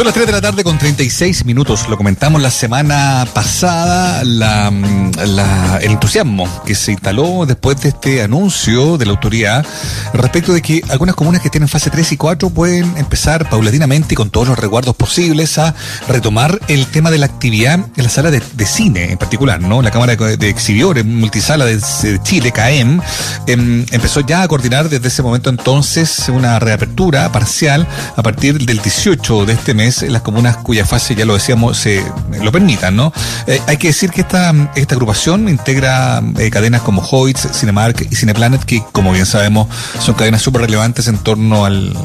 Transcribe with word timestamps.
Son 0.00 0.06
las 0.06 0.14
3 0.14 0.28
de 0.28 0.32
la 0.32 0.40
tarde 0.40 0.64
con 0.64 0.78
36 0.78 1.44
minutos. 1.44 1.86
Lo 1.90 1.98
comentamos 1.98 2.40
la 2.40 2.50
semana 2.50 3.28
pasada, 3.34 4.24
la, 4.24 4.70
la, 4.70 5.78
el 5.82 5.90
entusiasmo 5.90 6.48
que 6.64 6.74
se 6.74 6.92
instaló 6.92 7.44
después 7.44 7.82
de 7.82 7.90
este 7.90 8.22
anuncio 8.22 8.96
de 8.96 9.04
la 9.04 9.10
autoridad 9.10 9.66
respecto 10.14 10.54
de 10.54 10.62
que 10.62 10.82
algunas 10.88 11.14
comunas 11.14 11.42
que 11.42 11.50
tienen 11.50 11.68
fase 11.68 11.90
3 11.90 12.12
y 12.12 12.16
4 12.16 12.48
pueden 12.48 12.96
empezar 12.96 13.50
paulatinamente 13.50 14.14
y 14.14 14.16
con 14.16 14.30
todos 14.30 14.48
los 14.48 14.58
resguardos 14.58 14.96
posibles 14.96 15.58
a 15.58 15.74
retomar 16.08 16.58
el 16.68 16.86
tema 16.86 17.10
de 17.10 17.18
la 17.18 17.26
actividad 17.26 17.74
en 17.74 18.02
la 18.02 18.08
sala 18.08 18.30
de, 18.30 18.40
de 18.54 18.64
cine 18.64 19.12
en 19.12 19.18
particular, 19.18 19.60
¿no? 19.60 19.82
La 19.82 19.90
Cámara 19.90 20.16
de, 20.16 20.38
de 20.38 20.48
Exhibidores 20.48 21.04
Multisala 21.04 21.66
de, 21.66 21.76
de 21.76 22.22
Chile, 22.22 22.52
CAEM, 22.52 23.02
em, 23.46 23.84
empezó 23.90 24.20
ya 24.20 24.40
a 24.40 24.48
coordinar 24.48 24.88
desde 24.88 25.08
ese 25.08 25.22
momento 25.22 25.50
entonces 25.50 26.30
una 26.30 26.58
reapertura 26.58 27.30
parcial 27.32 27.86
a 28.16 28.22
partir 28.22 28.64
del 28.64 28.80
18 28.80 29.44
de 29.44 29.52
este 29.52 29.74
mes 29.74 29.89
las 30.02 30.22
comunas 30.22 30.56
cuya 30.56 30.84
fase, 30.84 31.14
ya 31.14 31.24
lo 31.24 31.34
decíamos, 31.34 31.76
se 31.78 32.04
lo 32.42 32.52
permitan, 32.52 32.96
¿no? 32.96 33.12
Eh, 33.46 33.60
hay 33.66 33.76
que 33.76 33.88
decir 33.88 34.10
que 34.10 34.22
esta, 34.22 34.52
esta 34.74 34.94
agrupación 34.94 35.48
integra 35.48 36.22
eh, 36.38 36.50
cadenas 36.50 36.82
como 36.82 37.02
Hoyts, 37.02 37.48
Cinemark 37.52 38.06
y 38.10 38.14
Cineplanet, 38.14 38.64
que 38.64 38.82
como 38.92 39.12
bien 39.12 39.26
sabemos 39.26 39.68
son 40.00 40.14
cadenas 40.14 40.42
súper 40.42 40.62
relevantes 40.62 41.08
en 41.08 41.18
torno 41.18 41.64
al, 41.64 41.96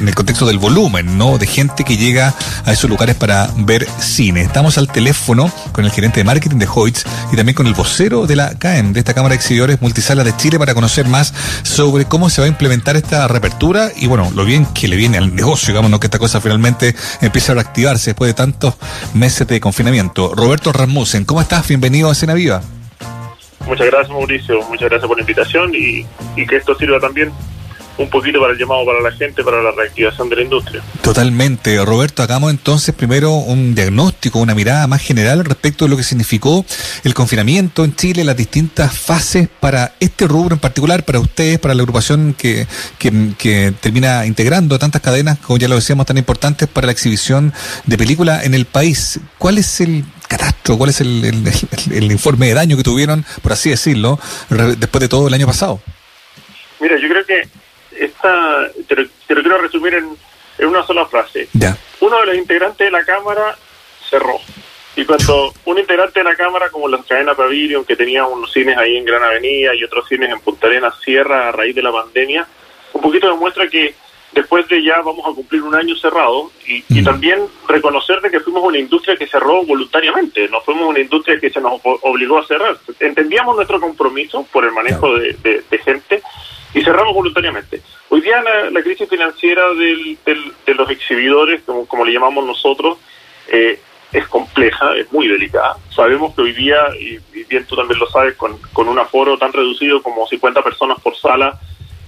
en, 0.00 0.08
el 0.08 0.14
contexto 0.14 0.46
del 0.46 0.58
volumen, 0.58 1.18
¿no? 1.18 1.38
De 1.38 1.46
gente 1.46 1.84
que 1.84 1.96
llega 1.96 2.34
a 2.64 2.72
esos 2.72 2.88
lugares 2.88 3.16
para 3.16 3.48
ver 3.56 3.86
cine. 3.98 4.42
Estamos 4.42 4.78
al 4.78 4.88
teléfono 4.88 5.50
con 5.72 5.84
el 5.84 5.90
gerente 5.90 6.20
de 6.20 6.24
marketing 6.24 6.58
de 6.58 6.68
Hoyts 6.72 7.04
y 7.32 7.36
también 7.36 7.54
con 7.54 7.66
el 7.66 7.74
vocero 7.74 8.26
de 8.26 8.36
la 8.36 8.54
CAEM, 8.54 8.92
de 8.92 9.00
esta 9.00 9.14
Cámara 9.14 9.34
de 9.34 9.36
Exhibidores 9.36 9.80
Multisala 9.80 10.24
de 10.24 10.36
Chile, 10.36 10.58
para 10.58 10.74
conocer 10.74 11.06
más 11.08 11.32
sobre 11.62 12.06
cómo 12.06 12.30
se 12.30 12.40
va 12.40 12.46
a 12.46 12.48
implementar 12.48 12.96
esta 12.96 13.28
reapertura 13.28 13.90
y 13.96 14.06
bueno, 14.06 14.30
lo 14.34 14.44
bien 14.44 14.66
que 14.66 14.88
le 14.88 14.96
viene 14.96 15.18
al 15.18 15.34
negocio, 15.34 15.68
digamos, 15.68 15.90
¿no? 15.90 16.00
que 16.00 16.06
esta 16.06 16.18
cosa 16.18 16.40
finalmente 16.40 16.94
empieza 17.34 17.50
a 17.50 17.56
reactivarse 17.56 18.10
después 18.10 18.28
de 18.28 18.34
tantos 18.34 18.76
meses 19.12 19.44
de 19.48 19.58
confinamiento. 19.58 20.36
Roberto 20.36 20.72
Rasmussen, 20.72 21.24
¿cómo 21.24 21.40
estás? 21.40 21.66
Bienvenido 21.66 22.08
a 22.08 22.12
Escena 22.12 22.32
Viva. 22.32 22.62
Muchas 23.66 23.88
gracias 23.88 24.10
Mauricio, 24.10 24.62
muchas 24.68 24.88
gracias 24.88 25.08
por 25.08 25.16
la 25.16 25.22
invitación 25.22 25.74
y, 25.74 26.06
y 26.36 26.46
que 26.46 26.54
esto 26.58 26.76
sirva 26.76 27.00
también 27.00 27.32
un 27.96 28.10
poquito 28.10 28.40
para 28.40 28.52
el 28.52 28.58
llamado 28.58 28.84
para 28.84 29.00
la 29.00 29.12
gente, 29.12 29.44
para 29.44 29.62
la 29.62 29.70
reactivación 29.70 30.28
de 30.28 30.36
la 30.36 30.42
industria. 30.42 30.82
Totalmente. 31.02 31.82
Roberto, 31.84 32.22
hagamos 32.22 32.50
entonces 32.50 32.94
primero 32.94 33.32
un 33.32 33.74
diagnóstico, 33.74 34.40
una 34.40 34.54
mirada 34.54 34.86
más 34.86 35.00
general 35.00 35.44
respecto 35.44 35.84
de 35.84 35.90
lo 35.90 35.96
que 35.96 36.02
significó 36.02 36.64
el 37.04 37.14
confinamiento 37.14 37.84
en 37.84 37.94
Chile, 37.94 38.24
las 38.24 38.36
distintas 38.36 38.96
fases 38.98 39.48
para 39.60 39.94
este 40.00 40.26
rubro 40.26 40.54
en 40.54 40.60
particular, 40.60 41.04
para 41.04 41.20
ustedes, 41.20 41.58
para 41.58 41.74
la 41.74 41.82
agrupación 41.82 42.34
que, 42.34 42.66
que, 42.98 43.12
que 43.38 43.72
termina 43.80 44.26
integrando 44.26 44.78
tantas 44.78 45.00
cadenas, 45.00 45.38
como 45.38 45.58
ya 45.58 45.68
lo 45.68 45.76
decíamos, 45.76 46.06
tan 46.06 46.18
importantes 46.18 46.68
para 46.68 46.86
la 46.86 46.92
exhibición 46.92 47.52
de 47.86 47.96
películas 47.96 48.44
en 48.44 48.54
el 48.54 48.64
país. 48.64 49.20
¿Cuál 49.38 49.58
es 49.58 49.80
el 49.80 50.04
catastro? 50.26 50.76
¿Cuál 50.78 50.90
es 50.90 51.00
el, 51.00 51.24
el, 51.24 51.46
el, 51.46 51.92
el 51.92 52.12
informe 52.12 52.48
de 52.48 52.54
daño 52.54 52.76
que 52.76 52.82
tuvieron, 52.82 53.24
por 53.42 53.52
así 53.52 53.70
decirlo, 53.70 54.18
después 54.50 55.00
de 55.00 55.08
todo 55.08 55.28
el 55.28 55.34
año 55.34 55.46
pasado? 55.46 55.80
Mira, 56.80 56.96
yo 57.00 57.08
creo 57.08 57.24
que 57.24 57.48
esta, 57.98 58.70
te, 58.86 58.96
lo, 58.96 59.08
te 59.26 59.34
lo 59.34 59.40
quiero 59.42 59.58
resumir 59.58 59.94
en, 59.94 60.16
en, 60.58 60.68
una 60.68 60.84
sola 60.84 61.06
frase. 61.06 61.48
Ya. 61.52 61.76
Uno 62.00 62.20
de 62.20 62.26
los 62.26 62.36
integrantes 62.36 62.86
de 62.86 62.90
la 62.90 63.04
Cámara 63.04 63.56
cerró. 64.08 64.38
Y 64.96 65.04
cuando 65.04 65.52
un 65.64 65.78
integrante 65.78 66.20
de 66.20 66.24
la 66.24 66.36
Cámara, 66.36 66.70
como 66.70 66.88
la 66.88 67.02
cadena 67.02 67.34
Pavilion, 67.34 67.84
que 67.84 67.96
tenía 67.96 68.24
unos 68.26 68.52
cines 68.52 68.78
ahí 68.78 68.96
en 68.96 69.04
Gran 69.04 69.24
Avenida 69.24 69.74
y 69.74 69.82
otros 69.82 70.06
cines 70.08 70.30
en 70.30 70.38
Punta 70.40 70.68
Arenas, 70.68 70.94
cierra 71.04 71.48
a 71.48 71.52
raíz 71.52 71.74
de 71.74 71.82
la 71.82 71.90
pandemia, 71.90 72.46
un 72.92 73.00
poquito 73.00 73.28
demuestra 73.28 73.68
que 73.68 73.94
después 74.34 74.68
de 74.68 74.82
ya 74.82 75.00
vamos 75.00 75.26
a 75.26 75.34
cumplir 75.34 75.62
un 75.62 75.74
año 75.74 75.94
cerrado 75.96 76.50
y, 76.66 76.84
y 76.88 77.04
también 77.04 77.46
reconocer 77.68 78.20
de 78.20 78.30
que 78.30 78.40
fuimos 78.40 78.64
una 78.64 78.78
industria 78.78 79.16
que 79.16 79.26
cerró 79.26 79.64
voluntariamente, 79.64 80.48
no 80.48 80.60
fuimos 80.60 80.88
una 80.88 81.00
industria 81.00 81.38
que 81.38 81.50
se 81.50 81.60
nos 81.60 81.80
obligó 81.82 82.38
a 82.38 82.46
cerrar. 82.46 82.76
Entendíamos 83.00 83.56
nuestro 83.56 83.80
compromiso 83.80 84.46
por 84.52 84.64
el 84.64 84.72
manejo 84.72 85.14
de, 85.16 85.34
de, 85.34 85.62
de 85.70 85.78
gente 85.78 86.22
y 86.74 86.82
cerramos 86.82 87.14
voluntariamente. 87.14 87.80
Hoy 88.08 88.20
día 88.20 88.42
la, 88.42 88.70
la 88.70 88.82
crisis 88.82 89.08
financiera 89.08 89.62
del, 89.74 90.18
del, 90.26 90.52
de 90.66 90.74
los 90.74 90.90
exhibidores, 90.90 91.62
como, 91.62 91.86
como 91.86 92.04
le 92.04 92.12
llamamos 92.12 92.44
nosotros, 92.44 92.98
eh, 93.48 93.80
es 94.12 94.26
compleja, 94.28 94.96
es 94.96 95.12
muy 95.12 95.28
delicada. 95.28 95.76
Sabemos 95.90 96.34
que 96.34 96.42
hoy 96.42 96.52
día, 96.52 96.78
y, 96.98 97.18
bien 97.44 97.64
tú 97.66 97.76
también 97.76 97.98
lo 97.98 98.06
sabes, 98.08 98.34
con, 98.36 98.58
un 98.76 98.98
aforo 98.98 99.38
tan 99.38 99.52
reducido 99.52 100.02
como 100.02 100.26
50 100.26 100.62
personas 100.62 101.00
por 101.00 101.16
sala, 101.16 101.58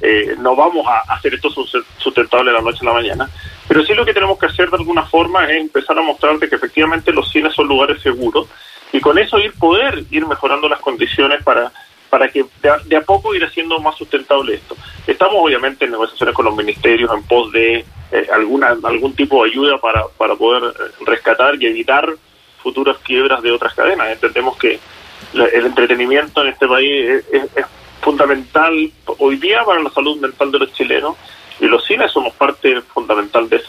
eh, 0.00 0.34
no 0.38 0.54
vamos 0.54 0.86
a 0.86 1.14
hacer 1.14 1.34
esto 1.34 1.50
sustentable 1.98 2.52
la 2.52 2.60
noche 2.60 2.80
a 2.82 2.86
la 2.86 2.92
mañana. 2.92 3.30
Pero 3.66 3.84
sí 3.84 3.94
lo 3.94 4.04
que 4.04 4.14
tenemos 4.14 4.38
que 4.38 4.46
hacer 4.46 4.68
de 4.70 4.76
alguna 4.76 5.04
forma 5.04 5.50
es 5.50 5.60
empezar 5.60 5.98
a 5.98 6.02
mostrarte 6.02 6.48
que 6.48 6.56
efectivamente 6.56 7.12
los 7.12 7.30
cines 7.30 7.54
son 7.54 7.66
lugares 7.66 8.02
seguros 8.02 8.48
y 8.92 9.00
con 9.00 9.18
eso 9.18 9.38
ir 9.38 9.52
poder 9.54 10.04
ir 10.10 10.26
mejorando 10.26 10.68
las 10.68 10.80
condiciones 10.80 11.42
para 11.42 11.72
para 12.08 12.28
que 12.28 12.44
de 12.62 12.68
a, 12.68 12.78
de 12.78 12.96
a, 12.96 13.02
poco 13.02 13.34
ir 13.34 13.44
haciendo 13.44 13.78
más 13.80 13.96
sustentable 13.96 14.54
esto. 14.54 14.76
Estamos 15.06 15.36
obviamente 15.38 15.84
en 15.84 15.92
negociaciones 15.92 16.34
con 16.34 16.44
los 16.44 16.56
ministerios 16.56 17.10
en 17.12 17.22
pos 17.24 17.52
de 17.52 17.84
eh, 18.12 18.26
alguna 18.32 18.76
algún 18.84 19.14
tipo 19.14 19.42
de 19.42 19.50
ayuda 19.50 19.78
para, 19.78 20.06
para 20.16 20.36
poder 20.36 20.72
rescatar 21.04 21.60
y 21.60 21.66
evitar 21.66 22.08
futuras 22.62 22.96
quiebras 22.98 23.42
de 23.42 23.50
otras 23.50 23.74
cadenas. 23.74 24.08
Entendemos 24.08 24.56
que 24.56 24.78
el 25.34 25.66
entretenimiento 25.66 26.42
en 26.42 26.48
este 26.48 26.66
país 26.66 27.24
es, 27.32 27.66
fundamental 28.00 28.92
hoy 29.18 29.36
día 29.36 29.64
para 29.64 29.82
la 29.82 29.90
salud 29.90 30.20
mental 30.20 30.52
de 30.52 30.60
los 30.60 30.72
chilenos 30.72 31.16
y 31.58 31.66
los 31.66 31.84
cines 31.84 32.12
somos 32.12 32.32
parte 32.34 32.80
fundamental 32.82 33.48
de 33.48 33.56
eso. 33.56 33.65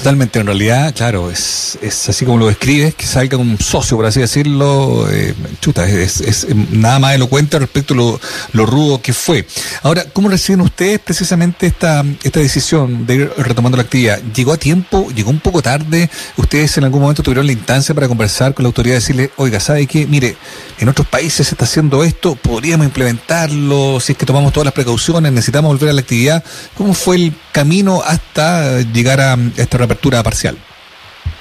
Totalmente, 0.00 0.38
en 0.38 0.46
realidad, 0.46 0.94
claro, 0.96 1.30
es, 1.30 1.78
es 1.82 2.08
así 2.08 2.24
como 2.24 2.38
lo 2.38 2.46
describes, 2.46 2.94
que 2.94 3.04
salga 3.04 3.36
un 3.36 3.60
socio, 3.60 3.98
por 3.98 4.06
así 4.06 4.18
decirlo, 4.18 5.06
eh, 5.10 5.34
chuta, 5.60 5.86
es, 5.86 6.22
es, 6.22 6.46
nada 6.70 6.98
más 6.98 7.14
elocuente 7.14 7.58
respecto 7.58 7.92
a 7.92 7.98
lo, 7.98 8.20
lo, 8.54 8.64
rudo 8.64 9.02
que 9.02 9.12
fue. 9.12 9.46
Ahora, 9.82 10.06
¿cómo 10.10 10.30
reciben 10.30 10.62
ustedes 10.62 11.00
precisamente 11.00 11.66
esta, 11.66 12.02
esta 12.22 12.40
decisión 12.40 13.04
de 13.04 13.14
ir 13.14 13.32
retomando 13.36 13.76
la 13.76 13.82
actividad? 13.82 14.22
¿Llegó 14.34 14.54
a 14.54 14.56
tiempo? 14.56 15.06
¿Llegó 15.14 15.28
un 15.28 15.40
poco 15.40 15.60
tarde? 15.60 16.08
¿Ustedes 16.38 16.78
en 16.78 16.84
algún 16.84 17.02
momento 17.02 17.22
tuvieron 17.22 17.44
la 17.44 17.52
instancia 17.52 17.94
para 17.94 18.08
conversar 18.08 18.54
con 18.54 18.62
la 18.62 18.68
autoridad 18.68 18.94
y 18.94 19.00
decirle, 19.00 19.30
oiga, 19.36 19.60
¿sabe 19.60 19.86
qué? 19.86 20.06
Mire, 20.06 20.34
en 20.78 20.88
otros 20.88 21.06
países 21.08 21.48
se 21.48 21.54
está 21.54 21.66
haciendo 21.66 22.04
esto, 22.04 22.36
podríamos 22.36 22.86
implementarlo, 22.86 24.00
si 24.00 24.12
es 24.12 24.18
que 24.18 24.24
tomamos 24.24 24.54
todas 24.54 24.64
las 24.64 24.72
precauciones, 24.72 25.30
necesitamos 25.30 25.72
volver 25.72 25.90
a 25.90 25.92
la 25.92 26.00
actividad. 26.00 26.42
¿Cómo 26.74 26.94
fue 26.94 27.16
el 27.16 27.34
camino 27.52 28.02
hasta 28.02 28.80
llegar 28.80 29.20
a 29.20 29.36
esta 29.58 29.76
reapertura 29.90 30.22
parcial? 30.22 30.56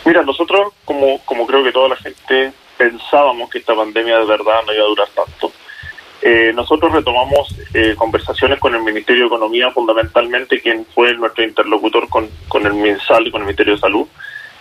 Mira, 0.05 0.23
nosotros, 0.23 0.73
como, 0.85 1.19
como 1.25 1.45
creo 1.45 1.63
que 1.63 1.71
toda 1.71 1.89
la 1.89 1.95
gente, 1.95 2.51
pensábamos 2.77 3.49
que 3.49 3.59
esta 3.59 3.75
pandemia 3.75 4.17
de 4.17 4.25
verdad 4.25 4.61
no 4.65 4.73
iba 4.73 4.83
a 4.83 4.87
durar 4.87 5.07
tanto. 5.09 5.51
Eh, 6.21 6.51
nosotros 6.53 6.91
retomamos 6.91 7.55
eh, 7.73 7.93
conversaciones 7.95 8.59
con 8.59 8.73
el 8.75 8.81
Ministerio 8.81 9.23
de 9.23 9.27
Economía, 9.27 9.71
fundamentalmente 9.71 10.59
quien 10.59 10.85
fue 10.93 11.13
nuestro 11.13 11.43
interlocutor 11.43 12.09
con, 12.09 12.27
con 12.47 12.65
el 12.65 12.73
MinSal 12.73 13.27
y 13.27 13.31
con 13.31 13.41
el 13.41 13.45
Ministerio 13.45 13.75
de 13.75 13.79
Salud. 13.79 14.07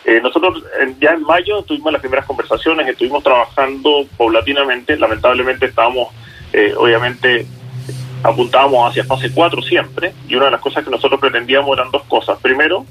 Eh, 0.05 0.20
nosotros 0.22 0.62
ya 1.00 1.10
en 1.10 1.22
mayo 1.22 1.62
tuvimos 1.62 1.93
las 1.93 2.00
primeras 2.00 2.26
conversaciones, 2.26 2.87
estuvimos 2.87 3.22
trabajando 3.25 4.06
paulatinamente, 4.16 4.97
lamentablemente 4.97 5.66
estábamos, 5.66 6.09
eh, 6.53 6.72
obviamente, 6.76 7.47
apuntábamos 8.22 8.91
hacia 8.91 9.05
fase 9.05 9.32
4 9.32 9.62
siempre, 9.62 10.12
y 10.28 10.34
una 10.37 10.47
de 10.47 10.53
las 10.53 10.60
cosas 10.60 10.84
que 10.84 10.91
nosotros 10.91 11.20
pretendíamos 11.20 11.76
eran 11.76 11.91
dos 11.91 12.05
cosas. 12.05 12.38
Primero, 12.41 12.87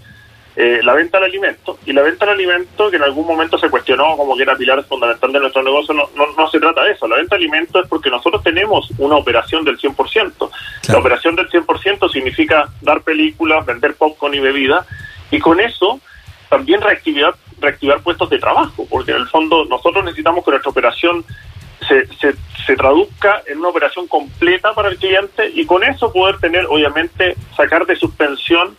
eh, 0.60 0.80
la 0.82 0.96
venta 0.96 1.20
del 1.20 1.30
alimento. 1.30 1.78
Y 1.86 1.94
la 1.94 2.02
venta 2.02 2.26
del 2.26 2.34
alimento, 2.34 2.90
que 2.90 2.96
en 2.96 3.04
algún 3.04 3.28
momento 3.28 3.60
se 3.60 3.70
cuestionó 3.70 4.18
como 4.18 4.36
que 4.36 4.42
era 4.42 4.56
pilar 4.56 4.84
fundamental 4.86 5.32
de 5.32 5.40
nuestro 5.40 5.62
negocio, 5.62 5.94
no, 5.94 6.10
no, 6.16 6.26
no 6.36 6.50
se 6.50 6.60
trata 6.60 6.84
de 6.84 6.94
eso. 6.94 7.08
La 7.08 7.18
venta 7.18 7.36
de 7.36 7.44
alimento 7.44 7.80
es 7.80 7.88
porque 7.88 8.10
nosotros 8.10 8.42
tenemos 8.42 8.90
una 8.98 9.18
operación 9.18 9.64
del 9.64 9.78
100%. 9.78 9.96
Claro. 10.36 10.52
La 10.88 10.98
operación 10.98 11.36
del 11.36 11.48
100% 11.48 12.12
significa 12.12 12.70
dar 12.82 13.04
películas, 13.04 13.68
vender 13.68 13.94
popcorn 13.94 14.34
y 14.34 14.40
bebida, 14.40 14.84
y 15.30 15.38
con 15.38 15.60
eso 15.60 16.02
también 16.50 16.82
reactivar, 16.82 17.36
reactivar 17.60 18.02
puestos 18.02 18.28
de 18.32 18.40
trabajo, 18.40 18.88
porque 18.90 19.12
en 19.12 19.18
el 19.18 19.28
fondo 19.28 19.64
nosotros 19.66 20.04
necesitamos 20.06 20.44
que 20.44 20.50
nuestra 20.50 20.72
operación 20.72 21.24
se, 21.88 22.08
se, 22.16 22.34
se, 22.66 22.76
traduzca 22.76 23.44
en 23.46 23.60
una 23.60 23.70
operación 23.70 24.08
completa 24.08 24.74
para 24.74 24.90
el 24.90 24.98
cliente 24.98 25.52
y 25.54 25.68
con 25.68 25.84
eso 25.84 26.12
poder 26.12 26.40
tener, 26.40 26.66
obviamente, 26.66 27.36
sacar 27.56 27.86
de 27.86 27.96
suspensión 27.96 28.76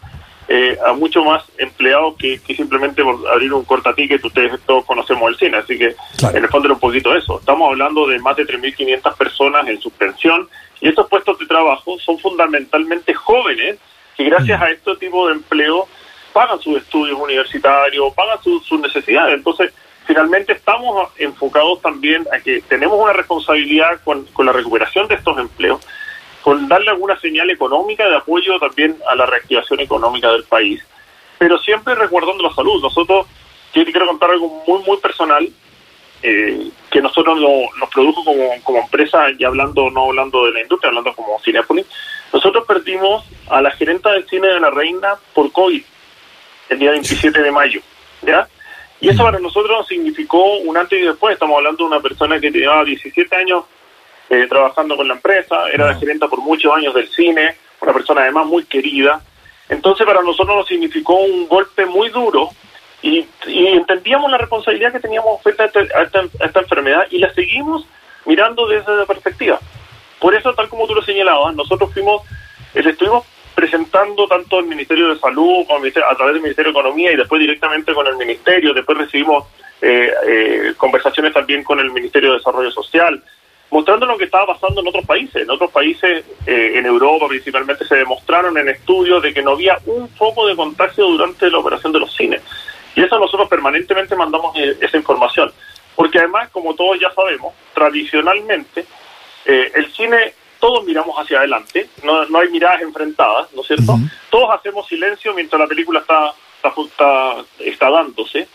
eh, 0.51 0.79
a 0.85 0.95
mucho 0.95 1.23
más 1.25 1.45
empleados 1.59 2.17
que, 2.17 2.41
que, 2.41 2.55
simplemente 2.55 3.03
por 3.05 3.17
abrir 3.29 3.53
un 3.53 3.65
corta 3.65 3.95
ticket, 3.95 4.25
ustedes 4.25 4.59
todos 4.65 4.85
conocemos 4.87 5.29
el 5.29 5.37
cine, 5.37 5.59
así 5.59 5.77
que 5.77 5.95
claro. 6.17 6.39
en 6.39 6.45
el 6.45 6.51
fondo 6.51 6.69
era 6.69 6.75
un 6.75 6.81
poquito 6.81 7.15
eso. 7.15 7.39
Estamos 7.39 7.71
hablando 7.71 8.07
de 8.07 8.19
más 8.19 8.35
de 8.37 8.47
3.500 8.47 9.17
personas 9.17 9.69
en 9.69 9.79
suspensión 9.79 10.49
y 10.81 10.89
estos 10.89 11.07
puestos 11.09 11.39
de 11.39 11.47
trabajo 11.47 11.99
son 11.99 12.19
fundamentalmente 12.19 13.13
jóvenes 13.13 13.79
que 14.17 14.25
gracias 14.25 14.59
mm. 14.59 14.63
a 14.63 14.71
este 14.71 14.97
tipo 14.97 15.29
de 15.29 15.35
empleo 15.35 15.87
pagan 16.33 16.59
sus 16.61 16.79
estudios 16.79 17.19
universitarios, 17.19 18.15
pagan 18.15 18.43
sus 18.43 18.65
su 18.65 18.79
necesidades. 18.79 19.35
Entonces, 19.35 19.73
finalmente 20.07 20.55
estamos 20.55 21.11
enfocados 21.19 21.83
también 21.83 22.27
a 22.33 22.39
que 22.39 22.63
tenemos 22.63 22.99
una 22.99 23.13
responsabilidad 23.13 24.01
con, 24.03 24.25
con 24.27 24.47
la 24.47 24.53
recuperación 24.53 25.09
de 25.09 25.17
estos 25.17 25.37
empleos 25.37 25.81
con 26.43 26.69
darle 26.69 26.91
alguna 26.91 27.19
señal 27.21 27.51
económica 27.51 28.09
de 28.09 28.17
apoyo 28.17 28.59
también 28.59 28.97
a 29.09 29.15
la 29.15 29.27
reactivación 29.27 29.81
económica 29.81 30.31
del 30.33 30.45
país. 30.45 30.85
pero 31.39 31.57
siempre 31.59 31.95
resguardando 31.95 32.43
la 32.43 32.53
salud. 32.53 32.83
Nosotros, 32.83 33.27
yo 33.73 33.85
te 33.85 33.93
quiero 33.93 34.09
contar 34.09 34.31
algo 34.31 34.65
muy, 34.67 34.83
muy 34.83 34.97
personal, 34.97 35.49
eh, 36.21 36.69
que 36.91 37.01
nosotros 37.01 37.39
nos 37.39 37.89
produjo 37.91 38.25
como, 38.25 38.61
como 38.65 38.81
empresa, 38.81 39.27
y 39.39 39.45
hablando, 39.45 39.89
no 39.89 40.07
hablando 40.07 40.47
de 40.47 40.53
la 40.53 40.63
industria, 40.63 40.89
hablando 40.89 41.15
como 41.15 41.39
Cinepolis, 41.39 41.87
nosotros 42.33 42.65
perdimos 42.67 43.25
a 43.49 43.63
la 43.63 43.71
gerenta 43.71 44.11
del 44.11 44.29
cine 44.29 44.49
de 44.49 44.59
la 44.59 44.71
reina 44.71 45.15
por 45.33 45.53
COVID 45.53 45.83
el 46.71 46.79
día 46.79 46.91
27 46.91 47.41
de 47.41 47.51
mayo, 47.53 47.81
¿ya? 48.23 48.49
Y 49.01 49.09
eso 49.09 49.23
para 49.23 49.39
nosotros 49.39 49.87
significó 49.87 50.59
un 50.59 50.77
antes 50.77 51.01
y 51.01 51.03
después. 51.03 51.35
Estamos 51.35 51.57
hablando 51.57 51.85
de 51.85 51.91
una 51.91 52.01
persona 52.01 52.41
que 52.41 52.51
llevaba 52.51 52.85
17 52.85 53.37
años 53.37 53.65
eh, 54.31 54.47
trabajando 54.49 54.97
con 54.97 55.09
la 55.09 55.15
empresa, 55.15 55.69
era 55.73 55.87
la 55.87 55.95
gerenta 55.95 56.29
por 56.29 56.41
muchos 56.41 56.73
años 56.75 56.95
del 56.95 57.09
cine, 57.09 57.57
una 57.81 57.93
persona 57.93 58.23
además 58.23 58.47
muy 58.47 58.65
querida. 58.65 59.21
Entonces 59.69 60.07
para 60.07 60.23
nosotros 60.23 60.57
nos 60.57 60.67
significó 60.67 61.15
un 61.15 61.47
golpe 61.49 61.87
muy 61.87 62.09
duro 62.11 62.51
y, 63.03 63.27
entendíamos 63.47 64.31
la 64.31 64.39
responsabilidad 64.39 64.93
que 64.93 65.01
teníamos 65.01 65.41
frente 65.43 65.63
a 65.63 66.03
esta, 66.03 66.61
enfermedad 66.61 67.07
y 67.11 67.19
la 67.19 67.33
seguimos 67.33 67.87
mirando 68.25 68.67
desde 68.67 68.93
esa 68.93 69.07
perspectiva. 69.07 69.59
Por 70.19 70.35
eso, 70.35 70.53
tal 70.55 70.69
como 70.69 70.87
tú 70.87 70.95
lo 70.95 71.03
señalabas, 71.03 71.55
nosotros 71.55 71.93
fuimos, 71.93 72.23
eh, 72.75 72.83
le 72.83 72.91
estuvimos 72.91 73.25
presentando 73.55 74.27
tanto 74.27 74.59
al 74.59 74.67
Ministerio 74.67 75.09
de 75.09 75.19
Salud 75.19 75.65
como 75.67 75.85
a 75.85 76.17
través 76.17 76.35
del 76.35 76.43
Ministerio 76.43 76.73
de 76.73 76.79
Economía 76.79 77.13
y 77.13 77.17
después 77.17 77.41
directamente 77.41 77.95
con 77.95 78.07
el 78.07 78.17
Ministerio. 78.17 78.75
Después 78.75 78.99
recibimos 78.99 79.47
eh, 79.81 80.13
eh, 80.29 80.75
conversaciones 80.77 81.33
también 81.33 81.63
con 81.63 81.79
el 81.79 81.91
Ministerio 81.93 82.31
de 82.31 82.39
Desarrollo 82.39 82.71
Social, 82.71 83.23
mostrando 83.71 84.07
lo 84.07 84.17
que 84.17 84.25
estaba 84.25 84.55
pasando 84.55 84.81
en 84.81 84.89
otros 84.89 85.05
países. 85.05 85.43
En 85.43 85.51
otros 85.51 85.71
países, 85.71 86.25
en 86.47 86.87
Europa 86.87 87.29
principalmente, 87.29 87.85
se 87.85 87.97
demostraron 87.97 88.57
en 88.59 88.69
estudios 88.69 89.23
de 89.23 89.35
que 89.35 89.43
no 89.43 89.53
había 89.53 89.79
un 89.87 90.09
foco 90.11 90.47
de 90.47 90.57
contagio 90.57 91.07
durante 91.07 91.51
la 91.51 91.59
operación 91.59 91.93
de 91.93 92.01
los 92.01 92.15
cines. 92.15 92.43
Y 92.99 93.03
eso 93.03 93.17
nosotros 93.19 93.49
permanentemente 93.49 94.17
mandamos 94.17 94.57
eh, 94.57 94.77
esa 94.81 94.97
información. 94.97 95.53
Porque 95.95 96.19
además, 96.19 96.49
como 96.51 96.75
todos 96.75 96.99
ya 96.99 97.13
sabemos, 97.13 97.55
tradicionalmente 97.73 98.87
eh, 99.45 99.71
el 99.75 99.93
cine 99.93 100.35
todos 100.59 100.85
miramos 100.85 101.17
hacia 101.17 101.39
adelante, 101.39 101.89
no, 102.03 102.25
no 102.27 102.41
hay 102.41 102.49
miradas 102.49 102.83
enfrentadas, 102.83 103.53
¿no 103.53 103.63
es 103.63 103.69
cierto? 103.69 103.97
Todos 104.31 104.51
hacemos 104.51 104.89
silencio 104.89 105.33
mientras 105.33 105.61
la 105.61 105.69
película 105.69 106.01
está, 106.01 106.35
está, 106.65 107.37
está, 107.61 107.91
dándose. 107.91 108.49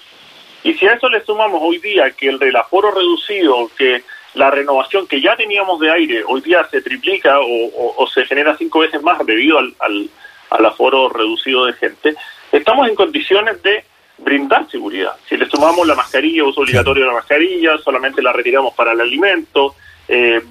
Y 0.63 0.73
si 0.73 0.85
a 0.87 0.93
eso 0.95 1.07
le 1.07 1.23
sumamos 1.23 1.61
hoy 1.63 1.77
día 1.77 2.11
que 2.11 2.27
el 2.27 2.39
del 2.39 2.57
aforo 2.57 2.91
reducido, 2.91 3.69
que 3.77 4.03
la 4.33 4.49
renovación 4.49 5.07
que 5.07 5.21
ya 5.21 5.35
teníamos 5.35 5.79
de 5.79 5.91
aire 5.91 6.23
hoy 6.27 6.41
día 6.41 6.65
se 6.69 6.81
triplica 6.81 7.39
o, 7.39 7.95
o, 7.97 8.07
se 8.07 8.25
genera 8.25 8.57
cinco 8.57 8.79
veces 8.79 9.01
más 9.01 9.23
debido 9.25 9.59
al, 9.59 9.73
al, 9.79 10.65
aforo 10.65 11.09
reducido 11.09 11.65
de 11.65 11.73
gente, 11.73 12.15
estamos 12.51 12.87
en 12.87 12.95
condiciones 12.95 13.61
de 13.63 13.83
brindar 14.19 14.69
seguridad. 14.69 15.13
Si 15.27 15.35
le 15.35 15.47
sumamos 15.47 15.85
la 15.87 15.95
mascarilla, 15.95 16.43
uso 16.43 16.61
obligatorio 16.61 17.03
de 17.03 17.09
la 17.09 17.15
mascarilla, 17.15 17.77
solamente 17.79 18.21
la 18.21 18.31
retiramos 18.31 18.73
para 18.73 18.93
el 18.93 19.01
alimento, 19.01 19.75
eh, 20.07 20.41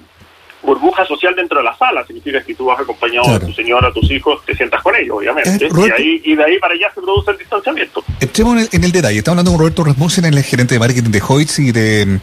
burbuja 0.63 1.05
social 1.05 1.35
dentro 1.35 1.59
de 1.59 1.65
la 1.65 1.77
sala, 1.77 2.05
significa 2.05 2.41
que 2.41 2.55
tú 2.55 2.65
vas 2.65 2.79
acompañado 2.79 3.37
de 3.37 3.45
tu 3.45 3.53
señora, 3.53 3.91
tus 3.91 4.09
hijos, 4.09 4.43
te 4.45 4.55
sientas 4.55 4.81
con 4.81 4.95
ellos, 4.95 5.17
obviamente. 5.17 5.65
Eh, 5.65 5.69
y, 5.69 5.91
ahí, 5.91 6.21
y, 6.23 6.35
de 6.35 6.43
ahí 6.43 6.59
para 6.59 6.73
allá 6.73 6.87
se 6.93 7.01
produce 7.01 7.31
el 7.31 7.37
distanciamiento. 7.37 8.03
Entremos 8.19 8.69
en 8.71 8.83
el, 8.83 8.91
detalle. 8.91 9.17
Estamos 9.17 9.35
hablando 9.35 9.51
con 9.51 9.59
Roberto 9.59 9.83
Rasmussen, 9.83 10.25
el 10.25 10.41
gerente 10.43 10.75
de 10.75 10.79
marketing 10.79 11.11
de 11.11 11.21
Hoyts 11.27 11.59
y, 11.59 11.71
de, 11.71 12.19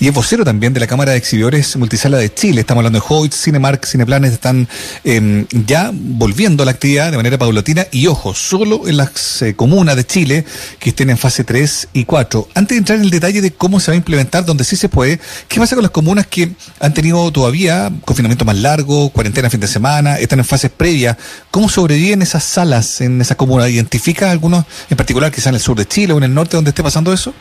y 0.00 0.08
es 0.08 0.14
vocero 0.14 0.44
también 0.44 0.72
de 0.72 0.80
la 0.80 0.86
Cámara 0.86 1.12
de 1.12 1.18
Exhibidores 1.18 1.76
Multisala 1.76 2.18
de 2.18 2.32
Chile. 2.32 2.60
Estamos 2.60 2.80
hablando 2.80 2.98
de 2.98 3.04
Hoyts, 3.06 3.36
Cinemark, 3.36 3.84
Cineplanes, 3.84 4.32
están 4.32 4.66
em, 5.04 5.46
ya 5.50 5.90
volviendo 5.92 6.62
a 6.62 6.66
la 6.66 6.72
actividad 6.72 7.10
de 7.10 7.16
manera 7.16 7.38
paulatina 7.38 7.86
y, 7.90 8.06
ojo, 8.06 8.34
solo 8.34 8.88
en 8.88 8.96
las 8.96 9.42
eh, 9.42 9.54
comunas 9.54 9.96
de 9.96 10.04
Chile 10.04 10.44
que 10.78 10.90
estén 10.90 11.10
en 11.10 11.18
fase 11.18 11.44
3 11.44 11.88
y 11.92 12.04
4. 12.04 12.48
Antes 12.54 12.74
de 12.74 12.78
entrar 12.78 12.98
en 12.98 13.04
el 13.04 13.10
detalle 13.10 13.40
de 13.40 13.52
cómo 13.52 13.80
se 13.80 13.90
va 13.90 13.94
a 13.94 13.96
implementar, 13.96 14.44
donde 14.44 14.64
sí 14.64 14.76
se 14.76 14.88
puede, 14.88 15.20
¿qué 15.48 15.60
pasa 15.60 15.74
con 15.74 15.82
las 15.82 15.90
comunas 15.90 16.26
que 16.26 16.50
han 16.80 16.94
tenido 16.94 17.30
todavía 17.32 17.81
confinamiento 18.04 18.44
más 18.44 18.56
largo, 18.58 19.10
cuarentena 19.10 19.50
fin 19.50 19.60
de 19.60 19.66
semana, 19.66 20.18
están 20.18 20.38
en 20.38 20.44
fases 20.44 20.70
previas. 20.70 21.16
¿Cómo 21.50 21.68
sobreviven 21.68 22.22
esas 22.22 22.44
salas 22.44 23.00
en 23.00 23.20
esa 23.20 23.36
comuna? 23.36 23.68
¿Identifica 23.68 24.30
algunos 24.30 24.64
en 24.90 24.96
particular, 24.96 25.30
quizás 25.30 25.48
en 25.48 25.54
el 25.54 25.60
sur 25.60 25.76
de 25.76 25.86
Chile 25.86 26.12
o 26.12 26.18
en 26.18 26.24
el 26.24 26.34
norte, 26.34 26.56
donde 26.56 26.70
esté 26.70 26.82
pasando 26.82 27.12
eso? 27.12 27.34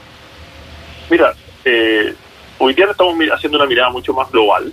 Mira, 1.10 1.34
eh, 1.66 2.14
hoy 2.58 2.74
día 2.74 2.86
estamos 2.90 3.16
haciendo 3.34 3.58
una 3.58 3.68
mirada 3.68 3.90
mucho 3.90 4.14
más 4.14 4.32
global, 4.32 4.72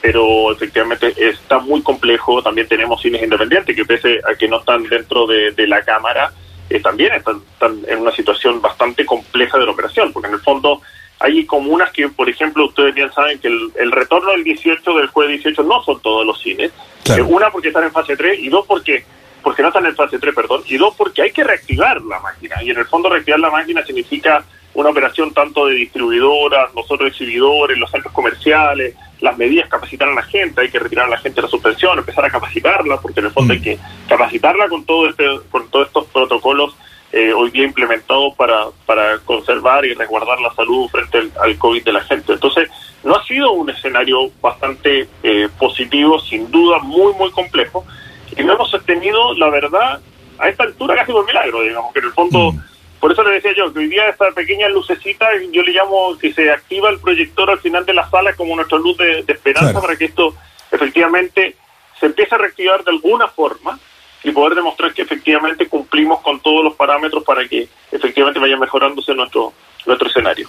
pero 0.00 0.52
efectivamente 0.52 1.14
está 1.16 1.58
muy 1.58 1.82
complejo. 1.82 2.42
También 2.42 2.68
tenemos 2.68 3.00
cines 3.00 3.22
independientes 3.22 3.74
que 3.74 3.84
pese 3.84 4.20
a 4.30 4.34
que 4.36 4.48
no 4.48 4.58
están 4.58 4.84
dentro 4.84 5.26
de, 5.26 5.66
la 5.66 5.82
Cámara, 5.82 6.32
eh, 6.68 6.80
también 6.80 7.12
están, 7.14 7.40
están 7.52 7.80
en 7.88 8.00
una 8.00 8.12
situación 8.12 8.60
bastante 8.60 9.04
compleja 9.06 9.58
de 9.58 9.66
la 9.66 9.72
operación, 9.72 10.12
porque 10.12 10.28
en 10.28 10.34
el 10.34 10.40
fondo 10.40 10.82
hay 11.18 11.46
comunas 11.46 11.90
que, 11.92 12.08
por 12.08 12.28
ejemplo, 12.28 12.66
ustedes 12.66 12.94
bien 12.94 13.10
saben 13.12 13.38
que 13.38 13.48
el, 13.48 13.92
retorno 13.92 14.32
del 14.32 14.44
18 14.44 14.94
del 14.94 15.06
jueves 15.08 15.42
18 15.42 15.62
no 15.62 15.82
son 15.82 16.00
todos 16.00 16.26
los 16.26 16.40
cines. 16.40 16.72
Eh, 17.06 17.22
una 17.22 17.50
porque 17.50 17.68
están 17.68 17.84
en 17.84 17.92
fase 17.92 18.16
3 18.16 18.40
y 18.40 18.48
dos 18.48 18.66
porque 18.66 19.04
porque 19.42 19.62
no 19.62 19.68
están 19.68 19.86
en 19.86 19.94
fase 19.94 20.18
3, 20.18 20.34
perdón, 20.34 20.62
y 20.66 20.76
dos 20.76 20.92
porque 20.96 21.22
hay 21.22 21.30
que 21.30 21.44
reactivar 21.44 22.02
la 22.02 22.18
máquina. 22.18 22.56
Y 22.64 22.70
en 22.70 22.78
el 22.78 22.84
fondo 22.86 23.08
reactivar 23.08 23.38
la 23.38 23.48
máquina 23.48 23.86
significa 23.86 24.44
una 24.74 24.90
operación 24.90 25.32
tanto 25.32 25.66
de 25.66 25.76
distribuidoras, 25.76 26.74
nosotros 26.74 27.10
exhibidores, 27.10 27.78
los 27.78 27.88
centros 27.88 28.12
comerciales, 28.12 28.96
las 29.20 29.38
medidas, 29.38 29.68
capacitar 29.68 30.08
a 30.08 30.14
la 30.14 30.24
gente, 30.24 30.60
hay 30.60 30.68
que 30.68 30.80
retirar 30.80 31.06
a 31.06 31.10
la 31.10 31.18
gente 31.18 31.36
de 31.36 31.42
la 31.42 31.48
suspensión, 31.48 31.96
empezar 31.96 32.24
a 32.24 32.30
capacitarla, 32.30 33.00
porque 33.00 33.20
en 33.20 33.26
el 33.26 33.32
fondo 33.32 33.52
hay 33.52 33.60
mm. 33.60 33.62
que 33.62 33.78
capacitarla 34.08 34.68
con 34.68 34.84
todo 34.84 35.08
este, 35.08 35.24
con 35.48 35.70
todos 35.70 35.86
estos 35.86 36.06
protocolos 36.06 36.76
eh, 37.16 37.32
hoy 37.32 37.50
día 37.50 37.64
implementado 37.64 38.34
para, 38.34 38.66
para 38.84 39.18
conservar 39.20 39.86
y 39.86 39.94
resguardar 39.94 40.38
la 40.38 40.52
salud 40.54 40.86
frente 40.90 41.30
al, 41.40 41.56
COVID 41.56 41.82
de 41.82 41.92
la 41.92 42.02
gente. 42.02 42.34
Entonces, 42.34 42.68
no 43.02 43.16
ha 43.16 43.24
sido 43.24 43.52
un 43.52 43.70
escenario 43.70 44.30
bastante 44.42 45.08
eh, 45.22 45.48
positivo, 45.58 46.20
sin 46.20 46.50
duda 46.50 46.78
muy, 46.80 47.14
muy 47.14 47.30
complejo, 47.30 47.86
y 48.36 48.44
no 48.44 48.52
hemos 48.52 48.70
sostenido, 48.70 49.32
la 49.32 49.48
verdad, 49.48 49.98
a 50.38 50.48
esta 50.50 50.64
altura 50.64 50.94
casi 50.94 51.12
por 51.12 51.24
milagro, 51.24 51.62
digamos, 51.62 51.90
que 51.94 52.00
en 52.00 52.04
el 52.04 52.12
fondo, 52.12 52.52
mm. 52.52 52.60
por 53.00 53.12
eso 53.12 53.22
le 53.22 53.30
decía 53.30 53.54
yo, 53.56 53.72
que 53.72 53.78
hoy 53.78 53.88
día 53.88 54.10
esta 54.10 54.30
pequeña 54.32 54.68
lucecita, 54.68 55.26
yo 55.52 55.62
le 55.62 55.72
llamo 55.72 56.18
que 56.18 56.34
se 56.34 56.50
activa 56.50 56.90
el 56.90 57.00
proyector 57.00 57.48
al 57.48 57.60
final 57.60 57.86
de 57.86 57.94
la 57.94 58.10
sala 58.10 58.34
como 58.34 58.54
nuestra 58.54 58.76
luz 58.76 58.94
de, 58.98 59.24
esperanza 59.26 59.80
para 59.80 59.96
que 59.96 60.04
esto 60.04 60.34
efectivamente 60.70 61.56
se 61.98 62.04
empiece 62.04 62.34
a 62.34 62.38
reactivar 62.38 62.84
de 62.84 62.90
alguna 62.90 63.26
forma 63.28 63.78
y 64.26 64.32
poder 64.32 64.56
demostrar 64.56 64.92
que 64.92 65.02
efectivamente 65.02 65.68
cumplimos 65.68 66.20
con 66.20 66.40
todos 66.40 66.64
los 66.64 66.74
parámetros 66.74 67.22
para 67.22 67.46
que 67.46 67.68
efectivamente 67.92 68.40
vaya 68.40 68.56
mejorándose 68.56 69.14
nuestro 69.14 69.52
nuestro 69.86 70.08
escenario. 70.08 70.48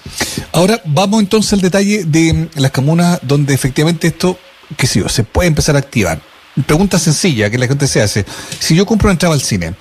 Ahora 0.52 0.82
vamos 0.84 1.22
entonces 1.22 1.54
al 1.54 1.62
detalle 1.62 2.04
de 2.06 2.50
las 2.56 2.72
comunas 2.72 3.20
donde 3.22 3.54
efectivamente 3.54 4.08
esto, 4.08 4.36
sé 4.80 5.00
yo, 5.02 5.10
se 5.10 5.24
puede 5.24 5.48
empezar 5.48 5.75
a 5.75 5.80
activar 5.80 6.20
pregunta 6.66 6.98
sencilla 7.00 7.50
que 7.50 7.58
la 7.58 7.68
gente 7.68 7.88
se 7.88 8.02
hace. 8.02 8.26
Si 8.60 8.76
yo 8.76 8.86
compro 8.86 9.08
una 9.08 9.14
entrada 9.14 9.36
al 9.36 9.42
cine, 9.42 9.74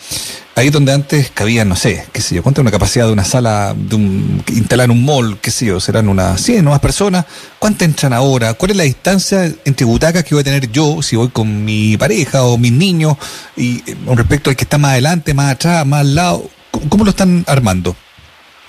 ahí 0.56 0.70
donde 0.70 0.92
antes 0.92 1.30
cabía, 1.30 1.64
no 1.64 1.76
sé, 1.76 2.06
qué 2.12 2.20
sé 2.20 2.34
yo, 2.34 2.42
cuánto 2.42 2.62
una 2.62 2.70
capacidad 2.70 3.06
de 3.06 3.12
una 3.12 3.24
sala, 3.24 3.74
de 3.76 3.94
un, 3.94 4.42
instalar 4.48 4.90
un 4.90 5.04
mall, 5.04 5.38
qué 5.40 5.50
sé 5.50 5.66
yo, 5.66 5.80
serán 5.80 6.08
unas 6.08 6.40
100 6.40 6.64
nuevas 6.64 6.80
personas, 6.80 7.26
¿cuántas 7.58 7.88
entran 7.88 8.12
ahora? 8.12 8.54
¿Cuál 8.54 8.70
es 8.72 8.76
la 8.76 8.84
distancia 8.84 9.44
entre 9.64 9.84
butacas 9.86 10.24
que 10.24 10.34
voy 10.34 10.40
a 10.40 10.44
tener 10.44 10.70
yo 10.70 11.02
si 11.02 11.16
voy 11.16 11.28
con 11.28 11.64
mi 11.64 11.96
pareja 11.96 12.42
o 12.44 12.56
mis 12.56 12.72
niños? 12.72 13.16
Y 13.56 13.78
eh, 13.90 13.96
con 14.06 14.16
respecto 14.16 14.50
al 14.50 14.56
que 14.56 14.64
está 14.64 14.78
más 14.78 14.92
adelante, 14.92 15.34
más 15.34 15.52
atrás, 15.52 15.86
más 15.86 16.00
al 16.00 16.14
lado, 16.14 16.50
¿cómo, 16.88 17.04
lo 17.04 17.10
están 17.10 17.44
armando? 17.46 17.94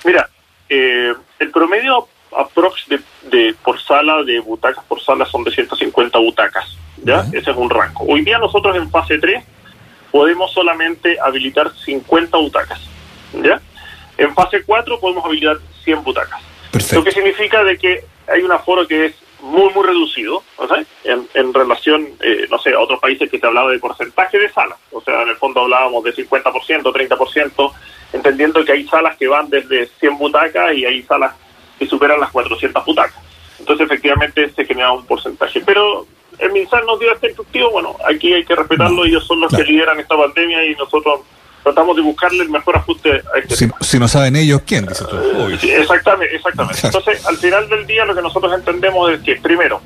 Mira, 0.04 0.28
eh, 0.68 1.12
el 1.38 1.50
promedio 1.50 2.06
aprox 2.38 2.86
de, 2.88 3.00
de, 3.30 3.54
por 3.64 3.80
sala, 3.80 4.22
de 4.24 4.40
butacas 4.40 4.84
por 4.84 5.02
sala, 5.02 5.24
son 5.24 5.42
de 5.44 5.52
150 5.52 6.18
butacas. 6.18 6.76
¿Ya? 7.08 7.24
Ese 7.32 7.50
es 7.50 7.56
un 7.56 7.70
rango. 7.70 8.04
Hoy 8.06 8.22
día 8.22 8.38
nosotros 8.38 8.76
en 8.76 8.90
fase 8.90 9.18
3 9.18 9.42
podemos 10.12 10.52
solamente 10.52 11.16
habilitar 11.20 11.70
50 11.74 12.36
butacas, 12.36 12.80
¿ya? 13.32 13.60
En 14.18 14.34
fase 14.34 14.62
4 14.64 15.00
podemos 15.00 15.24
habilitar 15.24 15.56
100 15.84 16.04
butacas. 16.04 16.40
Lo 16.92 17.02
que 17.02 17.12
significa 17.12 17.64
de 17.64 17.78
que 17.78 18.04
hay 18.30 18.42
un 18.42 18.52
aforo 18.52 18.86
que 18.86 19.06
es 19.06 19.14
muy, 19.40 19.72
muy 19.72 19.86
reducido, 19.86 20.42
en, 21.04 21.26
en, 21.32 21.54
relación, 21.54 22.06
eh, 22.20 22.46
no 22.50 22.58
sé, 22.58 22.74
a 22.74 22.80
otros 22.80 23.00
países 23.00 23.30
que 23.30 23.38
se 23.38 23.46
hablaba 23.46 23.70
de 23.70 23.78
porcentaje 23.78 24.38
de 24.38 24.50
salas. 24.50 24.78
O 24.90 25.00
sea, 25.00 25.22
en 25.22 25.28
el 25.28 25.36
fondo 25.36 25.60
hablábamos 25.62 26.04
de 26.04 26.14
50%, 26.14 26.42
30%, 26.82 27.72
entendiendo 28.12 28.64
que 28.64 28.72
hay 28.72 28.86
salas 28.86 29.16
que 29.16 29.28
van 29.28 29.48
desde 29.48 29.86
100 29.86 30.18
butacas 30.18 30.74
y 30.74 30.84
hay 30.84 31.02
salas 31.04 31.34
que 31.78 31.86
superan 31.86 32.20
las 32.20 32.30
400 32.32 32.84
butacas. 32.84 33.22
Entonces, 33.60 33.86
efectivamente, 33.86 34.50
se 34.50 34.64
genera 34.64 34.92
un 34.92 35.06
porcentaje. 35.06 35.62
Pero 35.64 36.06
el 36.38 36.52
MinSal 36.52 36.86
nos 36.86 36.98
dio 37.00 37.12
este 37.12 37.28
instructivo, 37.28 37.70
bueno, 37.70 37.96
aquí 38.06 38.32
hay 38.32 38.44
que 38.44 38.54
respetarlo, 38.54 39.04
ellos 39.04 39.26
son 39.26 39.40
los 39.40 39.52
que 39.52 39.64
lideran 39.64 39.98
esta 39.98 40.16
pandemia 40.16 40.64
y 40.66 40.74
nosotros 40.74 41.20
tratamos 41.62 41.96
de 41.96 42.02
buscarle 42.02 42.42
el 42.42 42.50
mejor 42.50 42.76
ajuste 42.76 43.10
a 43.34 43.38
este 43.38 43.68
si, 43.80 43.98
no 43.98 44.08
saben 44.08 44.36
ellos, 44.36 44.62
¿quién? 44.66 44.86
Dice 44.86 45.04
exactamente, 45.76 46.34
exactamente. 46.34 46.80
Entonces, 46.84 47.24
al 47.26 47.36
final 47.36 47.68
del 47.68 47.86
día 47.86 48.04
lo 48.04 48.14
que 48.14 48.22
nosotros 48.22 48.52
entendemos 48.54 49.10
es 49.12 49.20
que, 49.20 49.36
primero, 49.36 49.80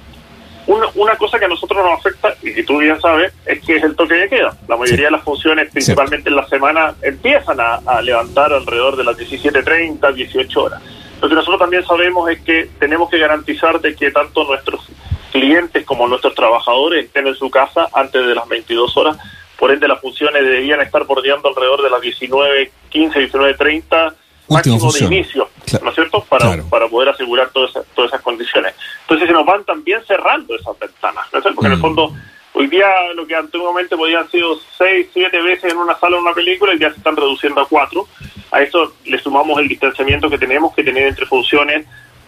Una, 0.66 1.16
cosa 1.16 1.38
que 1.38 1.47
a 1.47 1.49
nosotros 1.49 1.85
nos 1.85 1.99
afecta, 1.99 2.35
y 2.40 2.54
que 2.54 2.62
tú 2.62 2.78
bien 2.78 3.00
sabes, 3.00 3.32
es 3.47 3.61
que 3.61 3.76
es 3.76 3.82
el 3.82 3.97
toque 3.97 4.14
de 4.14 4.28
queda. 4.28 4.56
La 4.68 4.76
mayoría 4.76 5.06
de 5.06 5.11
las 5.11 5.23
funciones, 5.23 5.71
principalmente 5.73 6.28
en 6.28 6.37
la 6.37 6.47
semana, 6.47 6.94
empiezan 7.02 7.59
a, 7.61 8.00
levantar 8.00 8.52
alrededor 8.52 8.97
de 8.97 9.04
las 9.04 9.16
17.30, 9.16 10.14
18 10.14 10.62
horas. 10.62 10.82
Lo 11.21 11.28
que 11.28 11.35
nosotros 11.35 11.61
también 11.61 11.85
sabemos 11.85 12.30
es 12.30 12.40
que 12.42 12.68
tenemos 12.78 13.11
que 13.11 13.18
garantizar 13.18 13.80
de 13.80 13.94
que 13.94 14.11
tanto 14.11 14.44
nuestros 14.44 14.88
clientes 15.33 15.85
como 15.85 16.07
nuestros 16.07 16.35
trabajadores 16.35 17.07
estén 17.07 17.27
en 17.27 17.35
su 17.35 17.51
casa 17.51 17.89
antes 17.93 18.25
de 18.25 18.35
las 18.35 18.47
22 18.47 18.97
horas. 18.97 19.17
Por 19.59 19.73
ende, 19.73 19.89
las 19.89 20.01
funciones 20.01 20.43
deberían 20.43 20.81
estar 20.81 21.05
bordeando 21.05 21.49
alrededor 21.49 21.83
de 21.83 21.91
las 21.91 22.01
19.15, 22.01 22.71
19.30 22.93 24.15
máximo 24.49 24.93
de 24.93 25.05
inicio, 25.05 25.49
¿no 25.83 25.89
es 25.89 25.95
cierto? 25.95 26.25
Para, 26.25 26.62
para 26.65 26.89
poder 26.89 27.09
asegurar 27.09 27.51
todas 27.51 27.71
esas, 27.71 27.87
todas 27.95 28.11
esas 28.11 28.23
condiciones. 28.23 28.75
Entonces 29.03 29.27
se 29.27 29.33
nos 29.33 29.47
van 29.47 29.65
también 29.65 30.05
cerrando 30.07 30.55
esas 30.55 30.79
ventanas, 30.79 31.25
¿no 31.33 31.39
es 31.39 31.43
cierto? 31.43 31.55
Porque 31.55 31.67
en 31.69 31.73
el 31.73 31.79
mm. 31.79 31.83
fondo, 31.83 32.15
hoy 32.55 32.67
día 32.67 32.87
lo 33.15 33.27
que 33.27 33.35
antiguamente 33.35 33.97
podían 33.97 34.29
ser 34.31 34.43
seis, 34.77 35.09
siete 35.12 35.41
veces 35.41 35.73
en 35.73 35.79
una 35.79 35.99
sala 35.99 36.19
una 36.19 36.35
película, 36.35 36.75
y 36.75 36.79
ya 36.79 36.91
se 36.91 36.99
están 36.99 37.17
reduciendo 37.17 37.61
a 37.61 37.69
cuatro. 37.69 38.07
A 38.51 38.61
eso 38.61 38.95
le 39.05 39.19
sumamos 39.19 39.59
el 39.59 39.69
distanciamiento 39.69 40.29
que 40.29 40.39
tenemos 40.39 40.75
que 40.75 40.85
tener 40.85 41.07
entre 41.07 41.25
funciones, 41.25 41.87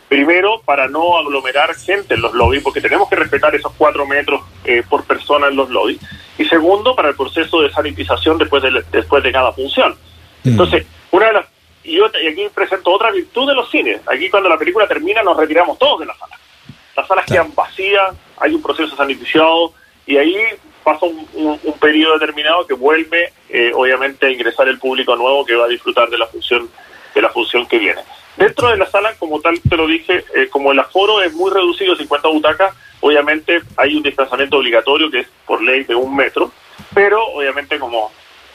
primero 0.09 0.61
para 0.65 0.89
no 0.89 1.19
aglomerar 1.19 1.75
gente 1.75 2.15
en 2.15 2.23
los 2.23 2.35
lobbies, 2.35 2.63
porque 2.63 2.81
tenemos 2.81 3.09
que 3.09 3.17
respetar 3.17 3.55
esos 3.55 3.73
cuatro 3.77 4.07
metros 4.07 4.43
eh, 4.65 4.83
por 4.89 5.05
persona 5.05 5.49
en 5.49 5.57
los 5.57 5.71
lobbies, 5.71 6.01
y 6.39 6.45
segundo, 6.45 6.95
para 6.95 7.09
el 7.09 7.17
proceso 7.17 7.61
de 7.63 7.71
sanitización 7.71 8.39
después 8.39 8.63
de, 8.63 8.85
después 8.91 9.23
de 9.23 9.33
cada 9.33 9.53
función. 9.53 9.97
Mm. 10.43 10.49
Entonces, 10.51 10.87
una 11.11 11.27
de 11.27 11.33
las 11.33 11.47
y, 11.85 12.01
aquí 12.03 12.49
presento 12.55 12.91
otra 12.91 13.11
virtud 13.11 13.47
de 13.47 13.55
los 13.55 13.71
cines. 13.71 14.01
Aquí 14.07 14.31
cuando 14.31 14.49
la 14.49 14.59
película 14.59 14.89
termina 14.89 15.23
nos 15.23 15.37
retiramos 15.37 15.79
todos 15.79 16.01
de 16.01 16.07
la 16.07 16.17
sala. 16.17 16.39
Las 16.97 17.07
salas 17.07 17.27
quedan 17.27 17.55
vacías, 17.55 18.15
hay 18.39 18.55
un 18.55 18.63
proceso 18.63 18.97
sanitizado 18.97 19.75
y 20.07 20.17
ahí 20.17 20.37
pasa 20.83 21.07
un, 21.07 21.59
periodo 21.81 22.15
determinado 22.15 22.67
que 22.67 22.75
vuelve 22.75 23.33
eh, 23.51 23.73
obviamente 23.75 24.27
a 24.27 24.31
ingresar 24.31 24.69
el 24.69 24.79
público 24.79 25.15
nuevo 25.17 25.45
que 25.45 25.55
va 25.55 25.67
a 25.67 25.69
disfrutar 25.69 26.09
de 26.09 26.17
la 26.17 26.27
función 26.27 26.69
de 27.15 27.23
la 27.23 27.29
función 27.29 27.67
que 27.67 27.79
viene. 27.79 28.01
Dentro 28.37 28.69
de 28.69 28.77
la 28.77 28.87
sala, 28.87 29.15
como 29.19 29.41
tal 29.41 29.61
te 29.61 29.77
lo 29.77 29.87
dije, 29.87 30.25
eh, 30.35 30.49
como 30.51 30.73
el 30.73 30.79
aforo 30.79 31.23
es 31.23 31.33
muy 31.35 31.51
reducido, 31.51 31.95
50 31.95 32.29
butacas, 32.29 32.75
obviamente 33.01 33.61
hay 33.77 33.95
un 33.95 34.03
distanciamiento 34.03 34.59
obligatorio 34.59 35.11
que 35.11 35.21
es 35.21 35.29
por 35.47 35.63
ley 35.63 35.85
de 35.85 35.95
un 35.95 36.17
metro, 36.17 36.51
pero 36.93 37.25
obviamente 37.27 37.79
como 37.79 38.11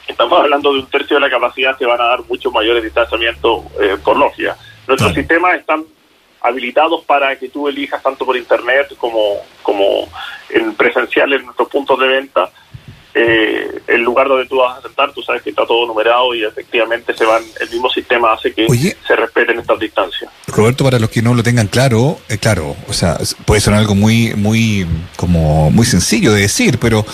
estamos 0.06 0.38
hablando 0.38 0.72
de 0.72 0.80
un 0.80 0.86
tercio 0.86 1.16
de 1.16 1.20
la 1.20 1.30
capacidad, 1.30 1.78
se 1.78 1.86
van 1.86 2.00
a 2.00 2.08
dar 2.08 2.20
muchos 2.28 2.52
mayores 2.52 2.82
distanciamientos 2.82 3.64
eh, 3.80 3.96
por 4.04 4.16
lógica. 4.16 4.56
Nuestros 4.86 5.14
sistemas 5.14 5.56
están 5.56 5.84
habilitados 6.42 7.04
para 7.04 7.38
que 7.38 7.48
tú 7.48 7.68
elijas 7.68 8.02
tanto 8.02 8.26
por 8.26 8.36
internet 8.36 8.94
como, 8.98 9.36
como 9.62 10.08
en 10.48 10.74
presencial 10.74 11.32
en 11.32 11.44
nuestros 11.44 11.68
puntos 11.68 11.98
de 12.00 12.08
venta 12.08 12.50
eh, 13.14 13.80
el 13.88 14.02
lugar 14.02 14.28
donde 14.28 14.46
tú 14.46 14.56
vas 14.56 14.78
a 14.78 14.82
sentar, 14.82 15.12
tú 15.12 15.22
sabes 15.22 15.42
que 15.42 15.50
está 15.50 15.66
todo 15.66 15.86
numerado 15.86 16.34
y 16.34 16.44
efectivamente 16.44 17.14
se 17.14 17.24
van, 17.24 17.42
el 17.60 17.70
mismo 17.70 17.90
sistema 17.90 18.32
hace 18.32 18.52
que 18.52 18.66
se 18.68 19.16
respeten 19.16 19.58
estas 19.58 19.78
distancias. 19.78 20.30
Roberto, 20.46 20.84
para 20.84 20.98
los 20.98 21.10
que 21.10 21.22
no 21.22 21.34
lo 21.34 21.42
tengan 21.42 21.66
claro, 21.66 22.18
eh, 22.28 22.38
claro, 22.38 22.76
o 22.88 22.92
sea, 22.92 23.18
puede 23.44 23.60
ser 23.60 23.74
algo 23.74 23.94
muy, 23.94 24.34
muy, 24.34 24.86
como 25.16 25.70
muy 25.70 25.86
sencillo 25.86 26.32
de 26.32 26.42
decir, 26.42 26.78
pero 26.78 27.04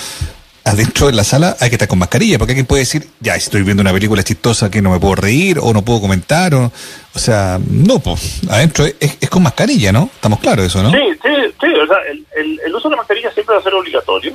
adentro 0.66 1.06
de 1.06 1.12
la 1.12 1.22
sala 1.22 1.56
hay 1.60 1.68
que 1.70 1.76
estar 1.76 1.88
con 1.88 1.98
mascarilla, 1.98 2.38
porque 2.38 2.52
alguien 2.52 2.66
puede 2.66 2.82
decir, 2.82 3.06
ya, 3.20 3.36
estoy 3.36 3.62
viendo 3.62 3.82
una 3.82 3.92
película 3.92 4.22
chistosa 4.22 4.70
que 4.70 4.82
no 4.82 4.90
me 4.90 4.98
puedo 4.98 5.14
reír 5.14 5.58
o 5.62 5.72
no 5.72 5.82
puedo 5.82 6.00
comentar, 6.00 6.54
o, 6.54 6.72
o 7.14 7.18
sea, 7.18 7.58
no, 7.70 8.00
pues, 8.00 8.42
adentro 8.50 8.84
es, 8.84 9.30
con 9.30 9.44
mascarilla, 9.44 9.92
¿no? 9.92 10.10
Estamos 10.12 10.40
claros 10.40 10.62
de 10.62 10.66
eso, 10.66 10.82
¿no? 10.82 10.90
Sí, 10.90 10.98
sí, 11.22 11.54
sí, 11.60 11.66
o 11.72 11.86
sea, 11.86 11.98
el, 12.10 12.60
el, 12.64 12.74
uso 12.74 12.88
de 12.88 12.96
la 12.96 12.98
mascarilla 12.98 13.32
siempre 13.32 13.54
va 13.54 13.60
a 13.60 13.64
ser 13.64 13.74
obligatorio 13.74 14.32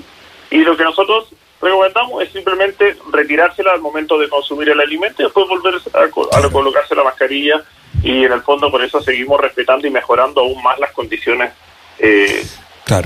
y 0.51 0.57
lo 0.59 0.75
que 0.77 0.83
nosotros 0.83 1.30
recomendamos 1.61 2.23
es 2.23 2.31
simplemente 2.31 2.95
retirársela 3.11 3.71
al 3.71 3.81
momento 3.81 4.17
de 4.17 4.29
consumir 4.29 4.69
el 4.69 4.79
alimento 4.79 5.21
y 5.21 5.25
después 5.25 5.47
volver 5.47 5.75
a, 5.93 6.49
colocarse 6.49 6.95
la 6.95 7.03
mascarilla 7.03 7.63
y 8.03 8.25
en 8.25 8.31
el 8.31 8.41
fondo 8.41 8.71
por 8.71 8.83
eso 8.83 9.01
seguimos 9.01 9.39
respetando 9.39 9.87
y 9.87 9.91
mejorando 9.91 10.41
aún 10.41 10.61
más 10.63 10.79
las 10.79 10.91
condiciones 10.91 11.51
eh, 11.99 12.43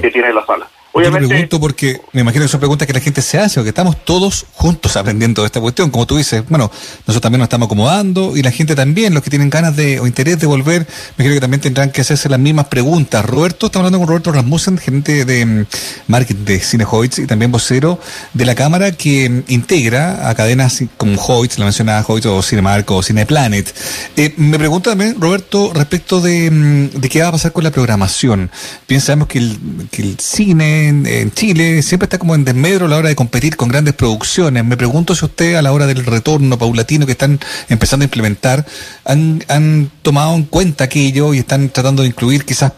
que 0.01 0.11
tiene 0.11 0.33
la 0.33 0.45
sala. 0.45 0.67
Obviamente, 0.97 1.23
Yo 1.23 1.29
pregunto 1.29 1.59
porque 1.59 1.99
me 2.13 2.21
imagino 2.21 2.45
que 2.45 2.47
son 2.47 2.61
preguntas 2.61 2.87
que 2.87 2.93
la 2.93 3.01
gente 3.01 3.21
se 3.21 3.37
hace, 3.37 3.59
o 3.59 3.63
que 3.63 3.69
estamos 3.69 4.05
todos 4.05 4.45
juntos 4.53 4.95
aprendiendo 4.95 5.41
de 5.41 5.47
esta 5.47 5.59
cuestión. 5.59 5.91
Como 5.91 6.05
tú 6.05 6.15
dices, 6.15 6.45
bueno, 6.47 6.71
nosotros 6.99 7.19
también 7.19 7.39
nos 7.39 7.47
estamos 7.47 7.65
acomodando 7.65 8.37
y 8.37 8.41
la 8.41 8.51
gente 8.51 8.75
también, 8.75 9.13
los 9.13 9.21
que 9.21 9.29
tienen 9.29 9.49
ganas 9.49 9.75
de 9.75 9.99
o 9.99 10.07
interés 10.07 10.39
de 10.39 10.47
volver, 10.47 10.87
me 11.17 11.25
creo 11.25 11.35
que 11.35 11.41
también 11.41 11.59
tendrán 11.59 11.91
que 11.91 11.99
hacerse 11.99 12.29
las 12.29 12.39
mismas 12.39 12.67
preguntas. 12.67 13.25
Roberto, 13.25 13.65
estamos 13.65 13.87
hablando 13.87 13.99
con 13.99 14.07
Roberto 14.07 14.31
Rasmussen, 14.31 14.77
gerente 14.77 15.25
de 15.25 15.45
mm, 15.45 15.65
marketing 16.07 16.45
de 16.45 16.59
Cine 16.61 16.85
Hoyts 16.89 17.19
y 17.19 17.27
también 17.27 17.51
vocero 17.51 17.99
de 18.33 18.45
la 18.45 18.55
Cámara 18.55 18.93
que 18.93 19.29
mm, 19.29 19.43
integra 19.49 20.29
a 20.29 20.33
cadenas 20.33 20.81
como 20.95 21.21
Hoyts, 21.21 21.59
la 21.59 21.65
mencionaba 21.65 22.05
Hoyts 22.07 22.27
o 22.27 22.41
Cinemark 22.41 22.89
o 22.91 23.03
Cineplanet. 23.03 23.75
Eh, 24.15 24.33
me 24.37 24.57
pregunto 24.57 24.91
también, 24.91 25.19
Roberto, 25.19 25.73
respecto 25.73 26.21
de, 26.21 26.49
mm, 26.49 27.01
de 27.01 27.09
qué 27.09 27.21
va 27.21 27.27
a 27.27 27.31
pasar 27.33 27.51
con 27.51 27.65
la 27.65 27.71
programación. 27.71 28.49
Que 28.87 28.95
el, 29.39 29.59
que 29.91 30.01
el 30.01 30.19
cine 30.19 30.84
en, 30.87 31.31
Chile 31.31 31.81
siempre 31.81 32.05
está 32.05 32.17
como 32.17 32.35
en 32.35 32.45
desmedro 32.45 32.85
a 32.85 32.89
la 32.89 32.97
hora 32.97 33.09
de 33.09 33.15
competir 33.15 33.55
con 33.55 33.69
grandes 33.69 33.93
producciones. 33.93 34.63
Me 34.63 34.77
pregunto 34.77 35.15
si 35.15 35.25
usted 35.25 35.55
a 35.55 35.61
la 35.61 35.71
hora 35.71 35.85
del 35.85 36.05
retorno 36.05 36.57
paulatino 36.57 37.05
que 37.05 37.13
están 37.13 37.39
empezando 37.69 38.03
a 38.03 38.05
implementar 38.05 38.65
han, 39.03 39.43
han 39.47 39.91
tomado 40.01 40.35
en 40.35 40.43
cuenta 40.43 40.85
aquello 40.85 41.33
y 41.33 41.39
están 41.39 41.69
tratando 41.69 42.03
de 42.03 42.09
incluir 42.09 42.45
quizás 42.45 42.71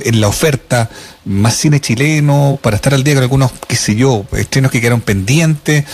en 0.00 0.20
la 0.20 0.28
oferta 0.28 0.90
más 1.24 1.54
cine 1.54 1.80
chileno 1.80 2.58
para 2.60 2.76
estar 2.76 2.92
al 2.92 3.04
día 3.04 3.14
con 3.14 3.22
algunos 3.22 3.52
qué 3.68 3.76
sé 3.76 3.94
yo 3.94 4.24
estrenos 4.32 4.72
que 4.72 4.80
quedaron 4.80 5.00
pendientes 5.00 5.84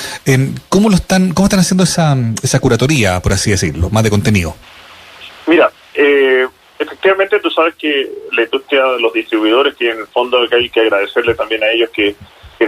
cómo 0.71 0.89
lo 0.89 0.97
están 0.97 1.35
cómo 1.35 1.47
están 1.47 1.61
haciendo 1.61 1.85
esa 1.85 2.17
esa 2.43 2.59
curatoría 2.59 3.21
por 3.21 3.35
así 3.35 3.51
decirlo 3.51 3.91
más 3.91 4.03
de 4.03 4.11
contenido 4.11 4.57
mira 5.47 5.71
eh, 5.95 6.47
efectivamente 6.83 7.41
tú 7.41 7.51
sabes 7.51 7.75
que 7.77 8.11
la 8.33 8.43
industria 8.43 8.85
de 8.85 9.01
los 9.01 9.13
distribuidores 9.13 9.75
que 9.75 9.91
en 9.91 9.99
el 9.99 10.07
fondo 10.07 10.47
hay 10.51 10.69
que 10.69 10.81
agradecerle 10.81 11.35
también 11.35 11.63
a 11.63 11.71
ellos 11.71 11.91
que, 11.91 12.15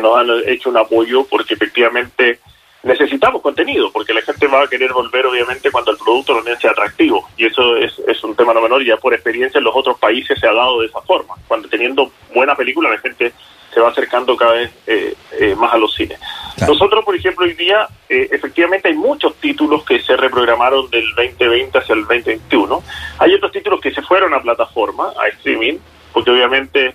nos 0.01 0.19
han 0.19 0.29
hecho 0.49 0.71
un 0.71 0.77
apoyo 0.77 1.25
porque 1.25 1.55
efectivamente 1.55 2.41
necesitamos 2.83 3.41
contenido, 3.41 3.93
porque 3.93 4.13
la 4.13 4.23
gente 4.23 4.49
va 4.49 4.65
a 4.65 4.67
querer 4.67 4.93
volver 4.93 5.25
obviamente 5.25 5.71
cuando 5.71 5.93
el 5.93 5.99
producto 5.99 6.35
no 6.35 6.57
sea 6.57 6.73
atractivo. 6.73 7.29
Y 7.37 7.47
eso 7.47 7.77
es, 7.77 7.97
es 8.09 8.25
un 8.25 8.35
tema 8.35 8.53
no 8.53 8.61
menor 8.61 8.85
ya 8.85 8.97
por 8.97 9.15
experiencia 9.15 9.59
en 9.59 9.65
los 9.65 9.77
otros 9.77 9.97
países 10.01 10.37
se 10.41 10.49
ha 10.49 10.53
dado 10.53 10.81
de 10.81 10.89
esa 10.89 11.01
forma, 11.03 11.37
cuando 11.47 11.69
teniendo 11.69 12.11
buena 12.35 12.57
película 12.57 12.91
la 12.91 12.99
gente 12.99 13.33
se 13.75 13.81
va 13.81 13.91
acercando 13.91 14.37
cada 14.37 14.53
vez 14.53 14.71
eh, 14.87 15.15
eh, 15.33 15.55
más 15.57 15.75
a 15.75 15.77
los 15.77 15.93
cines. 15.95 16.19
Nosotros, 16.67 17.05
por 17.05 17.17
ejemplo, 17.17 17.45
hoy 17.45 17.55
día, 17.55 17.89
eh, 18.09 18.29
efectivamente 18.31 18.89
hay 18.89 18.95
muchos 18.95 19.35
títulos 19.37 19.85
que 19.85 20.01
se 20.01 20.17
reprogramaron 20.17 20.89
del 20.91 21.05
2020 21.17 21.77
hacia 21.77 21.95
el 21.95 22.03
2021. 22.03 22.83
Hay 23.19 23.35
otros 23.35 23.51
títulos 23.51 23.81
que 23.81 23.93
se 23.93 24.01
fueron 24.03 24.33
a 24.33 24.41
plataforma, 24.41 25.13
a 25.21 25.27
streaming, 25.29 25.79
porque 26.13 26.31
obviamente 26.31 26.95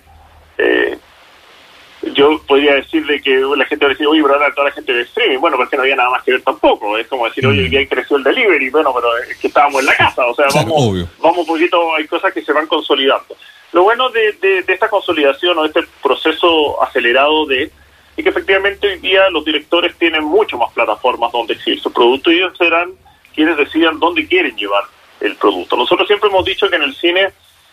yo 2.14 2.40
podría 2.46 2.74
decirle 2.74 3.20
que 3.20 3.36
la 3.56 3.64
gente 3.66 3.84
va 3.84 3.90
a 3.90 3.94
decir, 3.94 4.06
oye, 4.06 4.22
pero 4.22 4.34
ahora 4.34 4.54
toda 4.54 4.68
la 4.68 4.74
gente 4.74 4.92
de 4.92 5.02
streaming. 5.02 5.38
Bueno, 5.38 5.58
porque 5.58 5.76
no 5.76 5.82
había 5.82 5.96
nada 5.96 6.10
más 6.10 6.22
que 6.22 6.32
ver 6.32 6.42
tampoco. 6.42 6.96
Es 6.96 7.06
como 7.08 7.26
decir, 7.26 7.46
oye, 7.46 7.60
hoy 7.60 7.68
día 7.68 7.86
creció 7.88 8.16
el 8.16 8.24
delivery. 8.24 8.70
Bueno, 8.70 8.92
pero 8.94 9.08
es 9.18 9.36
que 9.36 9.48
estábamos 9.48 9.80
en 9.80 9.86
la 9.86 9.96
casa. 9.96 10.26
O 10.26 10.34
sea, 10.34 10.46
vamos, 10.54 11.06
vamos 11.18 11.38
un 11.38 11.46
poquito, 11.46 11.94
hay 11.94 12.06
cosas 12.06 12.32
que 12.32 12.42
se 12.42 12.52
van 12.52 12.66
consolidando. 12.66 13.36
Lo 13.72 13.82
bueno 13.84 14.10
de, 14.10 14.32
de, 14.32 14.64
esta 14.66 14.88
consolidación 14.88 15.58
o 15.58 15.64
este 15.64 15.82
proceso 16.02 16.82
acelerado 16.82 17.46
de 17.46 17.70
es 18.16 18.24
que 18.24 18.28
efectivamente 18.28 18.88
hoy 18.88 18.98
día 18.98 19.30
los 19.30 19.44
directores 19.44 19.96
tienen 19.96 20.24
mucho 20.24 20.58
más 20.58 20.72
plataformas 20.72 21.30
donde 21.32 21.54
exhibir 21.54 21.80
su 21.80 21.92
producto 21.92 22.30
y 22.30 22.38
ellos 22.38 22.56
serán 22.58 22.92
quienes 23.34 23.56
decidan 23.56 23.98
dónde 23.98 24.26
quieren 24.26 24.56
llevar 24.56 24.84
el 25.20 25.36
producto. 25.36 25.76
Nosotros 25.76 26.06
siempre 26.08 26.28
hemos 26.28 26.44
dicho 26.44 26.68
que 26.68 26.76
en 26.76 26.82
el 26.82 26.94
cine, 26.94 27.30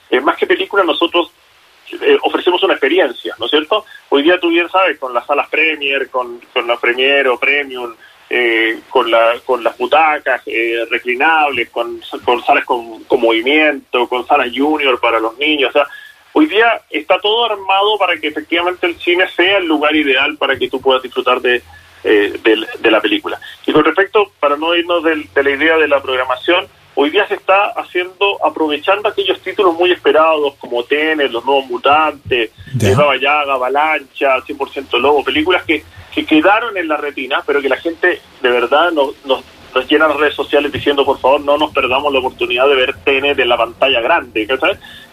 eh, 0.09 0.21
más 0.21 0.37
que 0.37 0.45
película, 0.45 0.83
nosotros 0.83 1.31
eh, 2.01 2.17
ofrecemos 2.21 2.61
una 2.63 2.73
experiencia, 2.73 3.35
¿no 3.39 3.45
es 3.45 3.51
cierto? 3.51 3.85
Hoy 4.09 4.21
día 4.21 4.39
tú 4.39 4.49
bien 4.49 4.69
sabes, 4.69 4.99
con 4.99 5.13
las 5.13 5.25
salas 5.25 5.49
Premier, 5.49 6.09
con, 6.09 6.39
con 6.53 6.67
la 6.67 6.77
Premier 6.77 7.27
o 7.27 7.39
Premium, 7.39 7.95
eh, 8.29 8.79
con, 8.89 9.09
la, 9.09 9.35
con 9.45 9.63
las 9.63 9.77
butacas 9.77 10.41
eh, 10.45 10.85
reclinables, 10.89 11.69
con, 11.69 12.01
con 12.25 12.43
salas 12.43 12.65
con, 12.65 13.03
con, 13.05 13.21
movimiento, 13.21 14.07
con 14.07 14.27
salas 14.27 14.49
junior 14.53 14.99
para 14.99 15.19
los 15.19 15.37
niños. 15.37 15.69
O 15.69 15.73
sea, 15.73 15.87
hoy 16.33 16.47
día 16.47 16.81
está 16.89 17.19
todo 17.19 17.45
armado 17.45 17.97
para 17.97 18.17
que 18.17 18.27
efectivamente 18.27 18.85
el 18.87 18.99
cine 18.99 19.27
sea 19.29 19.59
el 19.59 19.65
lugar 19.65 19.95
ideal 19.95 20.37
para 20.37 20.57
que 20.57 20.69
tú 20.69 20.81
puedas 20.81 21.01
disfrutar 21.01 21.39
de, 21.41 21.61
eh, 22.03 22.39
de, 22.79 22.91
la 22.91 23.01
película. 23.01 23.39
Y 23.65 23.71
con 23.71 23.83
respecto, 23.83 24.31
para 24.39 24.57
no 24.57 24.75
irnos 24.75 25.03
de, 25.03 25.27
de 25.33 25.43
la 25.43 25.49
idea 25.49 25.77
de 25.77 25.87
la 25.87 26.01
programación, 26.01 26.67
hoy 26.95 27.11
día 27.11 27.27
se 27.27 27.35
está 27.35 27.67
haciendo, 27.75 28.43
aprovechando 28.43 29.07
aquellos 29.07 29.39
títulos 29.41 29.75
muy 29.75 29.91
esperados 29.91 30.55
como 30.55 30.83
Tener, 30.83 31.31
Los 31.31 31.45
Nuevos 31.45 31.67
Mutantes, 31.67 32.51
Nueva 32.81 33.15
Yaga, 33.17 33.53
Avalancha, 33.53 34.37
100% 34.39 34.99
Lobo, 34.99 35.23
películas 35.23 35.63
que, 35.63 35.83
que 36.17 36.25
quedaron 36.25 36.75
en 36.75 36.87
la 36.87 36.97
retina, 36.97 37.43
pero 37.45 37.61
que 37.61 37.69
la 37.69 37.77
gente 37.77 38.19
de 38.41 38.49
verdad 38.49 38.91
nos, 38.91 39.23
nos, 39.23 39.43
nos 39.75 39.87
llenan 39.87 40.09
las 40.09 40.17
redes 40.17 40.33
sociales 40.33 40.71
diciendo, 40.71 41.05
por 41.05 41.19
favor, 41.19 41.41
no 41.41 41.59
nos 41.59 41.71
perdamos 41.71 42.11
la 42.11 42.17
oportunidad 42.17 42.67
de 42.67 42.73
ver 42.73 42.95
TN 43.03 43.35
de 43.35 43.45
la 43.45 43.55
pantalla 43.55 44.01
grande. 44.01 44.47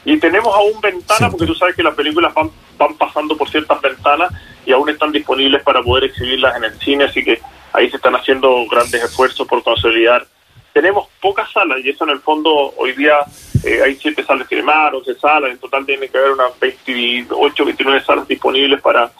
Y 0.06 0.18
tenemos 0.18 0.54
aún 0.54 0.80
ventanas, 0.80 1.30
porque 1.30 1.44
tú 1.44 1.54
sabes 1.54 1.76
que 1.76 1.82
las 1.82 1.94
películas 1.94 2.32
van, 2.32 2.50
van 2.78 2.94
pasando 2.94 3.36
por 3.36 3.50
ciertas 3.50 3.82
ventanas 3.82 4.32
y 4.64 4.72
aún 4.72 4.88
están 4.88 5.12
disponibles 5.12 5.62
para 5.62 5.82
poder 5.82 6.04
exhibirlas 6.04 6.56
en 6.56 6.64
el 6.64 6.78
cine, 6.78 7.04
así 7.04 7.22
que 7.22 7.38
ahí 7.74 7.90
se 7.90 7.96
están 7.96 8.16
haciendo 8.16 8.64
grandes 8.70 9.04
esfuerzos 9.04 9.46
por 9.46 9.62
consolidar. 9.62 10.26
Tenemos 10.72 11.06
pocas 11.20 11.52
salas 11.52 11.80
y 11.84 11.90
eso 11.90 12.04
en 12.04 12.10
el 12.10 12.20
fondo 12.20 12.72
hoy 12.78 12.92
día 12.92 13.18
eh, 13.62 13.82
hay 13.84 13.94
siete 13.96 14.24
salas 14.24 14.48
mar, 14.64 14.94
11 14.94 15.14
salas, 15.16 15.50
en 15.50 15.58
total 15.58 15.84
tiene 15.84 16.08
que 16.08 16.16
haber 16.16 16.32
unas 16.32 16.58
28, 16.58 17.62
29 17.62 18.02
salas 18.02 18.26
disponibles 18.26 18.80
para 18.80 19.12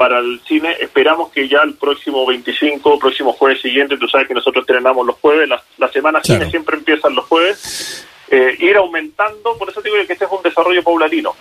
para 0.00 0.18
el 0.18 0.40
cine. 0.48 0.74
Esperamos 0.80 1.30
que 1.30 1.46
ya 1.46 1.60
el 1.62 1.74
próximo 1.74 2.24
25, 2.24 2.98
próximo 2.98 3.34
jueves 3.34 3.60
siguiente, 3.60 3.98
tú 3.98 4.08
sabes 4.08 4.26
que 4.26 4.32
nosotros 4.32 4.62
estrenamos 4.62 5.06
los 5.06 5.16
jueves, 5.16 5.46
la, 5.46 5.62
la 5.76 5.92
semana 5.92 6.22
cine 6.22 6.48
siempre 6.48 6.78
empiezan 6.78 7.14
los 7.14 7.26
jueves, 7.26 8.06
eh, 8.30 8.56
ir 8.60 8.78
aumentando, 8.78 9.58
por 9.58 9.68
eso 9.68 9.82
digo 9.82 9.96
que 10.06 10.14
este 10.14 10.24
es 10.24 10.30
un 10.30 10.42
desarrollo 10.42 10.82
paulatino. 10.82 11.36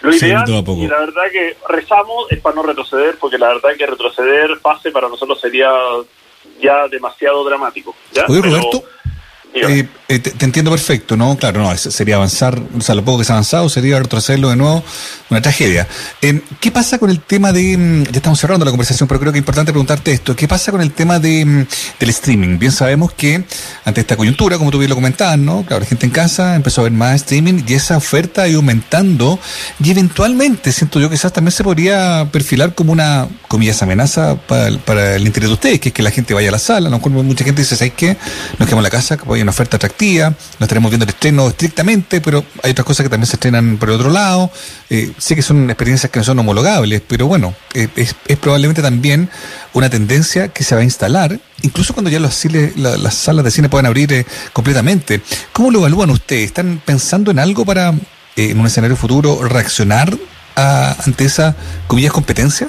Lo 0.00 0.12
ideal, 0.12 0.44
y 0.48 0.88
la 0.88 0.98
verdad 0.98 1.30
que 1.30 1.56
rezamos, 1.68 2.26
es 2.32 2.40
para 2.40 2.56
no 2.56 2.64
retroceder, 2.64 3.16
porque 3.16 3.38
la 3.38 3.46
verdad 3.46 3.76
que 3.78 3.86
retroceder 3.86 4.58
pase 4.60 4.90
para 4.90 5.08
nosotros 5.08 5.40
sería 5.40 5.70
ya 6.60 6.88
demasiado 6.88 7.44
dramático. 7.44 7.94
¿ya? 8.10 8.24
Roberto, 8.26 8.82
eh, 9.52 9.88
eh, 10.08 10.18
te, 10.18 10.44
entiendo 10.44 10.70
perfecto, 10.70 11.16
¿no? 11.16 11.36
Claro, 11.36 11.60
no, 11.60 11.76
sería 11.76 12.16
avanzar, 12.16 12.60
o 12.76 12.80
sea, 12.80 12.94
lo 12.94 13.04
poco 13.04 13.18
que 13.18 13.24
se 13.24 13.32
ha 13.32 13.34
avanzado 13.34 13.68
sería 13.68 13.98
retrocederlo 13.98 14.50
de 14.50 14.56
nuevo, 14.56 14.82
una 15.28 15.42
tragedia. 15.42 15.88
Eh, 16.22 16.40
¿Qué 16.60 16.70
pasa 16.70 16.98
con 16.98 17.10
el 17.10 17.20
tema 17.20 17.52
de, 17.52 17.76
mm, 17.76 18.04
ya 18.04 18.16
estamos 18.16 18.38
cerrando 18.38 18.64
la 18.64 18.70
conversación, 18.70 19.08
pero 19.08 19.20
creo 19.20 19.32
que 19.32 19.38
es 19.38 19.42
importante 19.42 19.72
preguntarte 19.72 20.12
esto, 20.12 20.36
¿qué 20.36 20.46
pasa 20.46 20.70
con 20.70 20.80
el 20.80 20.92
tema 20.92 21.18
de, 21.18 21.44
mm, 21.44 21.66
del 21.98 22.10
streaming? 22.10 22.58
Bien 22.58 22.72
sabemos 22.72 23.12
que 23.12 23.44
ante 23.84 24.00
esta 24.00 24.16
coyuntura, 24.16 24.56
como 24.58 24.70
tú 24.70 24.78
bien 24.78 24.88
lo 24.88 24.94
comentabas, 24.94 25.38
¿no? 25.38 25.64
Claro, 25.64 25.80
la 25.80 25.86
gente 25.86 26.06
en 26.06 26.12
casa 26.12 26.54
empezó 26.54 26.82
a 26.82 26.84
ver 26.84 26.92
más 26.92 27.16
streaming 27.16 27.62
y 27.66 27.74
esa 27.74 27.96
oferta 27.96 28.42
ha 28.42 28.48
ido 28.48 28.58
aumentando 28.58 29.38
y 29.82 29.90
eventualmente 29.90 30.72
siento 30.72 31.00
yo 31.00 31.10
quizás 31.10 31.32
también 31.32 31.52
se 31.52 31.64
podría 31.64 32.28
perfilar 32.30 32.74
como 32.74 32.92
una, 32.92 33.28
comillas, 33.48 33.82
amenaza 33.82 34.36
para 34.36 34.70
para 34.78 35.16
el 35.16 35.26
interior 35.26 35.50
de 35.50 35.54
ustedes, 35.54 35.80
que 35.80 35.88
es 35.90 35.94
que 35.94 36.02
la 36.02 36.10
gente 36.10 36.34
vaya 36.34 36.48
a 36.48 36.52
la 36.52 36.58
sala, 36.58 36.90
¿no? 36.90 36.98
Mucha 36.98 37.44
gente 37.44 37.62
dice, 37.62 37.76
¿sabes 37.76 37.94
qué? 37.96 38.16
Nos 38.58 38.68
quedamos 38.68 38.80
en 38.80 38.82
la 38.82 38.90
casa, 38.90 39.16
hay 39.40 39.42
una 39.42 39.50
oferta 39.50 39.76
atractiva, 39.76 40.28
no 40.30 40.64
estaremos 40.64 40.90
viendo 40.90 41.04
el 41.04 41.10
estreno 41.10 41.48
estrictamente, 41.48 42.20
pero 42.20 42.44
hay 42.62 42.72
otras 42.72 42.84
cosas 42.84 43.04
que 43.04 43.10
también 43.10 43.26
se 43.26 43.36
estrenan 43.36 43.78
por 43.78 43.88
el 43.88 43.94
otro 43.94 44.10
lado. 44.10 44.50
Eh, 44.90 45.12
sé 45.16 45.34
que 45.34 45.42
son 45.42 45.70
experiencias 45.70 46.12
que 46.12 46.18
no 46.18 46.24
son 46.24 46.38
homologables, 46.38 47.00
pero 47.06 47.26
bueno, 47.26 47.54
eh, 47.74 47.88
es, 47.96 48.14
probablemente 48.38 48.82
también 48.82 49.30
una 49.72 49.88
tendencia 49.88 50.48
que 50.48 50.62
se 50.62 50.74
va 50.74 50.82
a 50.82 50.84
instalar, 50.84 51.40
incluso 51.62 51.94
cuando 51.94 52.10
ya 52.10 52.20
los 52.20 52.44
las 52.76 53.14
salas 53.14 53.44
de 53.44 53.50
cine 53.50 53.68
puedan 53.68 53.86
abrir 53.86 54.12
eh, 54.12 54.26
completamente. 54.52 55.22
¿Cómo 55.52 55.70
lo 55.70 55.78
evalúan 55.80 56.10
ustedes? 56.10 56.44
¿Están 56.44 56.82
pensando 56.84 57.30
en 57.30 57.38
algo 57.38 57.64
para, 57.64 57.94
en 58.36 58.60
un 58.60 58.66
escenario 58.66 58.96
futuro, 58.96 59.42
reaccionar 59.42 60.16
a, 60.56 60.96
ante 61.06 61.24
esa, 61.24 61.56
comillas, 61.86 62.12
competencia? 62.12 62.68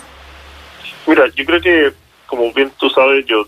Mira, 1.05 1.23
yo 1.35 1.45
creo 1.45 1.59
que, 1.59 1.93
como 2.27 2.53
bien 2.53 2.71
tú 2.79 2.89
sabes, 2.89 3.25
yo, 3.25 3.45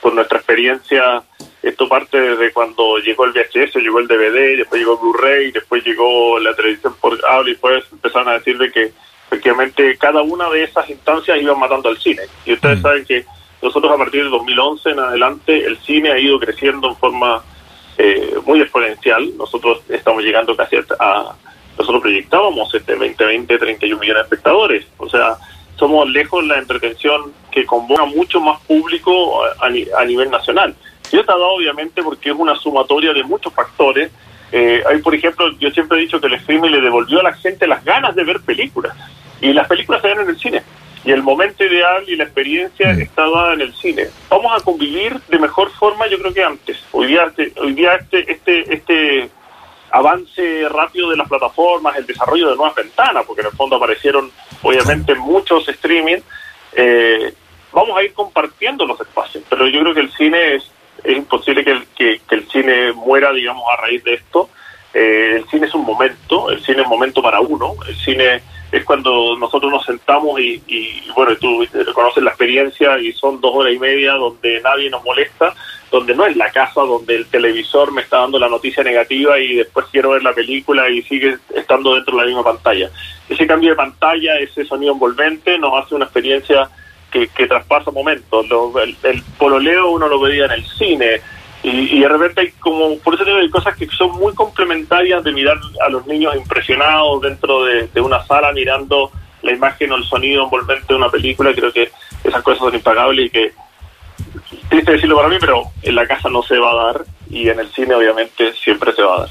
por 0.00 0.14
nuestra 0.14 0.38
experiencia 0.38 1.22
esto 1.62 1.88
parte 1.88 2.20
desde 2.20 2.52
cuando 2.52 2.98
llegó 2.98 3.24
el 3.24 3.32
VHS, 3.32 3.76
llegó 3.76 4.00
el 4.00 4.08
DVD, 4.08 4.56
después 4.56 4.80
llegó 4.80 4.94
el 4.94 4.98
Blu-ray, 4.98 5.52
después 5.52 5.84
llegó 5.84 6.38
la 6.40 6.54
televisión 6.54 6.94
por 7.00 7.20
cable 7.20 7.50
y 7.50 7.52
después 7.52 7.84
empezaron 7.92 8.28
a 8.28 8.38
decir 8.38 8.58
de 8.58 8.72
que 8.72 8.92
efectivamente 9.26 9.96
cada 9.96 10.22
una 10.22 10.50
de 10.50 10.64
esas 10.64 10.90
instancias 10.90 11.40
iba 11.40 11.54
matando 11.54 11.88
al 11.88 11.98
cine. 11.98 12.22
Y 12.44 12.54
ustedes 12.54 12.80
mm. 12.80 12.82
saben 12.82 13.04
que 13.04 13.24
nosotros 13.62 13.92
a 13.92 13.96
partir 13.96 14.24
de 14.24 14.30
2011 14.30 14.90
en 14.90 14.98
adelante 14.98 15.64
el 15.64 15.78
cine 15.78 16.10
ha 16.10 16.18
ido 16.18 16.38
creciendo 16.40 16.88
en 16.88 16.96
forma 16.96 17.42
eh, 17.96 18.34
muy 18.44 18.60
exponencial. 18.60 19.36
Nosotros 19.36 19.82
estamos 19.88 20.22
llegando 20.22 20.56
casi 20.56 20.76
a... 20.98 21.32
Nosotros 21.78 22.02
proyectábamos 22.02 22.74
este 22.74 22.92
2020 22.92 23.58
31 23.58 24.00
millones 24.00 24.22
de 24.22 24.24
espectadores. 24.24 24.86
O 24.98 25.08
sea, 25.08 25.36
somos 25.76 26.10
lejos 26.10 26.44
la 26.44 26.58
entretención 26.58 27.32
que 27.50 27.64
convoca 27.64 28.04
mucho 28.04 28.40
más 28.40 28.60
público 28.62 29.42
a, 29.44 29.66
a 29.66 30.04
nivel 30.04 30.30
nacional. 30.30 30.74
Y 31.12 31.18
está 31.18 31.34
dado 31.34 31.52
obviamente 31.52 32.02
porque 32.02 32.30
es 32.30 32.36
una 32.36 32.56
sumatoria 32.56 33.12
de 33.12 33.22
muchos 33.22 33.52
factores. 33.52 34.10
Eh, 34.50 34.82
hay, 34.88 34.98
por 35.02 35.14
ejemplo, 35.14 35.50
yo 35.58 35.70
siempre 35.70 35.98
he 35.98 36.02
dicho 36.02 36.20
que 36.20 36.26
el 36.26 36.34
streaming 36.34 36.70
le 36.70 36.80
devolvió 36.80 37.20
a 37.20 37.24
la 37.24 37.34
gente 37.34 37.66
las 37.66 37.84
ganas 37.84 38.14
de 38.14 38.24
ver 38.24 38.40
películas. 38.40 38.96
Y 39.40 39.52
las 39.52 39.68
películas 39.68 40.00
se 40.00 40.08
ven 40.08 40.20
en 40.20 40.28
el 40.30 40.38
cine. 40.38 40.62
Y 41.04 41.10
el 41.10 41.22
momento 41.22 41.64
ideal 41.64 42.04
y 42.06 42.16
la 42.16 42.24
experiencia 42.24 42.92
está 42.92 43.28
dada 43.28 43.54
en 43.54 43.60
el 43.60 43.74
cine. 43.74 44.06
Vamos 44.30 44.52
a 44.54 44.64
convivir 44.64 45.20
de 45.28 45.38
mejor 45.38 45.70
forma, 45.72 46.06
yo 46.06 46.18
creo 46.18 46.32
que 46.32 46.44
antes. 46.44 46.82
Hoy 46.92 47.08
día, 47.08 47.24
este, 47.24 47.52
hoy 47.60 47.72
día 47.72 47.94
este, 47.94 48.32
este, 48.32 48.74
este 48.74 49.30
avance 49.90 50.66
rápido 50.70 51.10
de 51.10 51.16
las 51.16 51.28
plataformas, 51.28 51.96
el 51.96 52.06
desarrollo 52.06 52.48
de 52.50 52.56
nuevas 52.56 52.74
ventanas, 52.74 53.24
porque 53.26 53.42
en 53.42 53.48
el 53.48 53.52
fondo 53.52 53.76
aparecieron 53.76 54.30
obviamente 54.62 55.14
muchos 55.16 55.68
streaming, 55.68 56.18
eh, 56.74 57.34
vamos 57.72 57.98
a 57.98 58.02
ir 58.02 58.14
compartiendo 58.14 58.86
los 58.86 58.98
espacios. 58.98 59.44
Pero 59.50 59.66
yo 59.66 59.80
creo 59.80 59.94
que 59.94 60.00
el 60.00 60.12
cine 60.12 60.54
es 60.54 60.70
es 61.04 61.16
imposible 61.16 61.64
que 61.64 62.20
el, 62.30 62.48
cine 62.48 62.92
muera, 62.92 63.32
digamos, 63.32 63.64
a 63.72 63.80
raíz 63.80 64.02
de 64.04 64.14
esto. 64.14 64.48
Eh, 64.94 65.36
el 65.36 65.48
cine 65.48 65.66
es 65.66 65.74
un 65.74 65.84
momento, 65.84 66.50
el 66.50 66.62
cine 66.62 66.82
es 66.82 66.88
momento 66.88 67.22
para 67.22 67.40
uno, 67.40 67.74
el 67.88 67.96
cine 67.96 68.42
es 68.70 68.84
cuando 68.84 69.36
nosotros 69.38 69.70
nos 69.70 69.84
sentamos 69.84 70.38
y, 70.40 70.62
y 70.66 71.02
bueno, 71.14 71.36
tú 71.36 71.66
conoces 71.94 72.22
la 72.22 72.30
experiencia 72.30 72.98
y 72.98 73.12
son 73.12 73.40
dos 73.40 73.54
horas 73.54 73.74
y 73.74 73.78
media 73.78 74.12
donde 74.12 74.60
nadie 74.62 74.90
nos 74.90 75.04
molesta, 75.04 75.54
donde 75.90 76.14
no 76.14 76.26
es 76.26 76.36
la 76.36 76.50
casa 76.50 76.80
donde 76.80 77.16
el 77.16 77.26
televisor 77.26 77.92
me 77.92 78.02
está 78.02 78.18
dando 78.18 78.38
la 78.38 78.48
noticia 78.48 78.82
negativa 78.82 79.38
y 79.38 79.56
después 79.56 79.86
quiero 79.92 80.10
ver 80.10 80.22
la 80.22 80.32
película 80.32 80.88
y 80.88 81.02
sigue 81.02 81.36
estando 81.54 81.94
dentro 81.94 82.16
de 82.16 82.22
la 82.22 82.26
misma 82.26 82.44
pantalla. 82.44 82.90
Ese 83.28 83.46
cambio 83.46 83.70
de 83.70 83.76
pantalla, 83.76 84.38
ese 84.38 84.64
sonido 84.64 84.92
envolvente 84.94 85.58
nos 85.58 85.72
hace 85.82 85.94
una 85.94 86.04
experiencia 86.04 86.70
que, 87.12 87.46
traspasa 87.46 87.90
momentos. 87.90 88.46
el, 89.04 89.22
pololeo 89.38 89.90
uno 89.90 90.08
lo 90.08 90.20
veía 90.20 90.46
en 90.46 90.52
el 90.52 90.64
cine 90.64 91.20
y, 91.62 92.00
de 92.00 92.08
repente 92.08 92.40
hay 92.40 92.50
como, 92.52 92.98
por 92.98 93.14
eso 93.14 93.24
digo, 93.24 93.38
hay 93.38 93.50
cosas 93.50 93.76
que 93.76 93.86
son 93.86 94.10
muy 94.18 94.34
complementarias 94.34 95.22
de 95.22 95.32
mirar 95.32 95.58
a 95.84 95.88
los 95.90 96.04
niños 96.06 96.34
impresionados 96.34 97.22
dentro 97.22 97.64
de, 97.64 98.00
una 98.00 98.24
sala 98.24 98.52
mirando 98.52 99.12
la 99.42 99.52
imagen 99.52 99.92
o 99.92 99.96
el 99.96 100.04
sonido 100.04 100.44
envolvente 100.44 100.86
de 100.88 100.94
una 100.94 101.08
película. 101.08 101.54
Creo 101.54 101.72
que 101.72 101.90
esas 102.24 102.42
cosas 102.42 102.58
son 102.58 102.74
impagables 102.74 103.26
y 103.26 103.30
que, 103.30 103.52
triste 104.70 104.92
decirlo 104.92 105.16
para 105.16 105.28
mí, 105.28 105.36
pero 105.38 105.62
en 105.82 105.94
la 105.94 106.06
casa 106.06 106.28
no 106.28 106.42
se 106.42 106.58
va 106.58 106.72
a 106.72 106.86
dar 106.86 107.04
y 107.30 107.48
en 107.48 107.60
el 107.60 107.68
cine 107.70 107.94
obviamente 107.94 108.52
siempre 108.54 108.92
se 108.92 109.02
va 109.02 109.16
a 109.16 109.20
dar. 109.20 109.28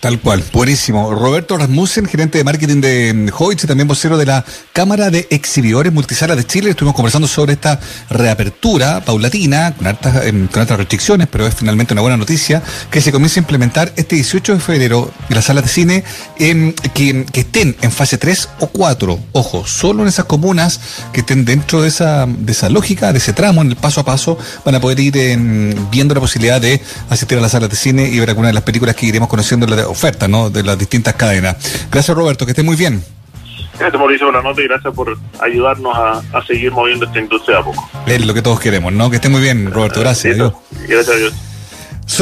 Tal 0.00 0.18
cual, 0.18 0.42
buenísimo. 0.54 1.14
Roberto 1.14 1.58
Rasmussen, 1.58 2.06
gerente 2.06 2.38
de 2.38 2.44
marketing 2.44 2.80
de 2.80 3.30
Hoyts 3.36 3.64
y 3.64 3.66
también 3.66 3.86
vocero 3.86 4.16
de 4.16 4.24
la 4.24 4.46
Cámara 4.72 5.10
de 5.10 5.28
Exhibidores 5.28 5.92
Multisalas 5.92 6.38
de 6.38 6.46
Chile. 6.46 6.70
Estuvimos 6.70 6.94
conversando 6.94 7.28
sobre 7.28 7.52
esta 7.52 7.78
reapertura 8.08 9.04
paulatina, 9.04 9.74
con 9.76 9.86
hartas, 9.86 10.24
em, 10.24 10.46
con 10.46 10.66
restricciones, 10.66 11.28
pero 11.30 11.46
es 11.46 11.54
finalmente 11.54 11.92
una 11.92 12.00
buena 12.00 12.16
noticia, 12.16 12.62
que 12.90 13.02
se 13.02 13.12
comienza 13.12 13.40
a 13.40 13.42
implementar 13.42 13.92
este 13.96 14.16
18 14.16 14.54
de 14.54 14.60
febrero 14.60 15.12
en 15.28 15.36
las 15.36 15.44
salas 15.44 15.64
de 15.64 15.68
cine 15.68 16.04
en, 16.38 16.72
que, 16.94 17.26
estén 17.34 17.76
en 17.82 17.92
fase 17.92 18.16
3 18.16 18.48
o 18.60 18.68
4. 18.68 19.20
Ojo, 19.32 19.66
solo 19.66 20.00
en 20.04 20.08
esas 20.08 20.24
comunas 20.24 20.80
que 21.12 21.20
estén 21.20 21.44
dentro 21.44 21.82
de 21.82 21.88
esa, 21.88 22.24
de 22.24 22.52
esa 22.52 22.70
lógica, 22.70 23.12
de 23.12 23.18
ese 23.18 23.34
tramo, 23.34 23.60
en 23.60 23.68
el 23.68 23.76
paso 23.76 24.00
a 24.00 24.04
paso, 24.06 24.38
van 24.64 24.76
a 24.76 24.80
poder 24.80 24.98
ir 24.98 25.18
em, 25.18 25.74
viendo 25.90 26.14
la 26.14 26.22
posibilidad 26.22 26.58
de 26.58 26.80
asistir 27.10 27.36
a 27.36 27.42
las 27.42 27.52
salas 27.52 27.68
de 27.68 27.76
cine 27.76 28.08
y 28.08 28.18
ver 28.18 28.30
algunas 28.30 28.48
de 28.48 28.54
las 28.54 28.62
películas 28.62 28.96
que 28.96 29.04
iremos 29.04 29.28
conociendo 29.28 29.66
en 29.66 29.76
la 29.76 29.89
oferta 29.90 30.28
¿no? 30.28 30.50
de 30.50 30.62
las 30.62 30.78
distintas 30.78 31.14
cadenas. 31.14 31.56
Gracias 31.90 32.16
Roberto, 32.16 32.44
que 32.44 32.52
esté 32.52 32.62
muy 32.62 32.76
bien. 32.76 33.02
Gracias 33.78 33.98
Mauricio 33.98 34.26
por 34.26 34.34
la 34.34 34.42
nota 34.42 34.60
y 34.60 34.64
gracias 34.64 34.94
por 34.94 35.18
ayudarnos 35.40 35.96
a, 35.96 36.42
seguir 36.46 36.70
moviendo 36.70 37.06
esta 37.06 37.18
industria 37.18 37.58
a 37.58 37.64
poco. 37.64 37.88
Es 38.06 38.24
lo 38.26 38.34
que 38.34 38.42
todos 38.42 38.60
queremos, 38.60 38.92
¿no? 38.92 39.08
Que 39.08 39.16
esté 39.16 39.28
muy 39.28 39.40
bien 39.40 39.70
Roberto, 39.70 40.00
gracias. 40.00 40.36
Gracias 40.86 41.08
a 41.08 41.16
Dios. 41.16 41.49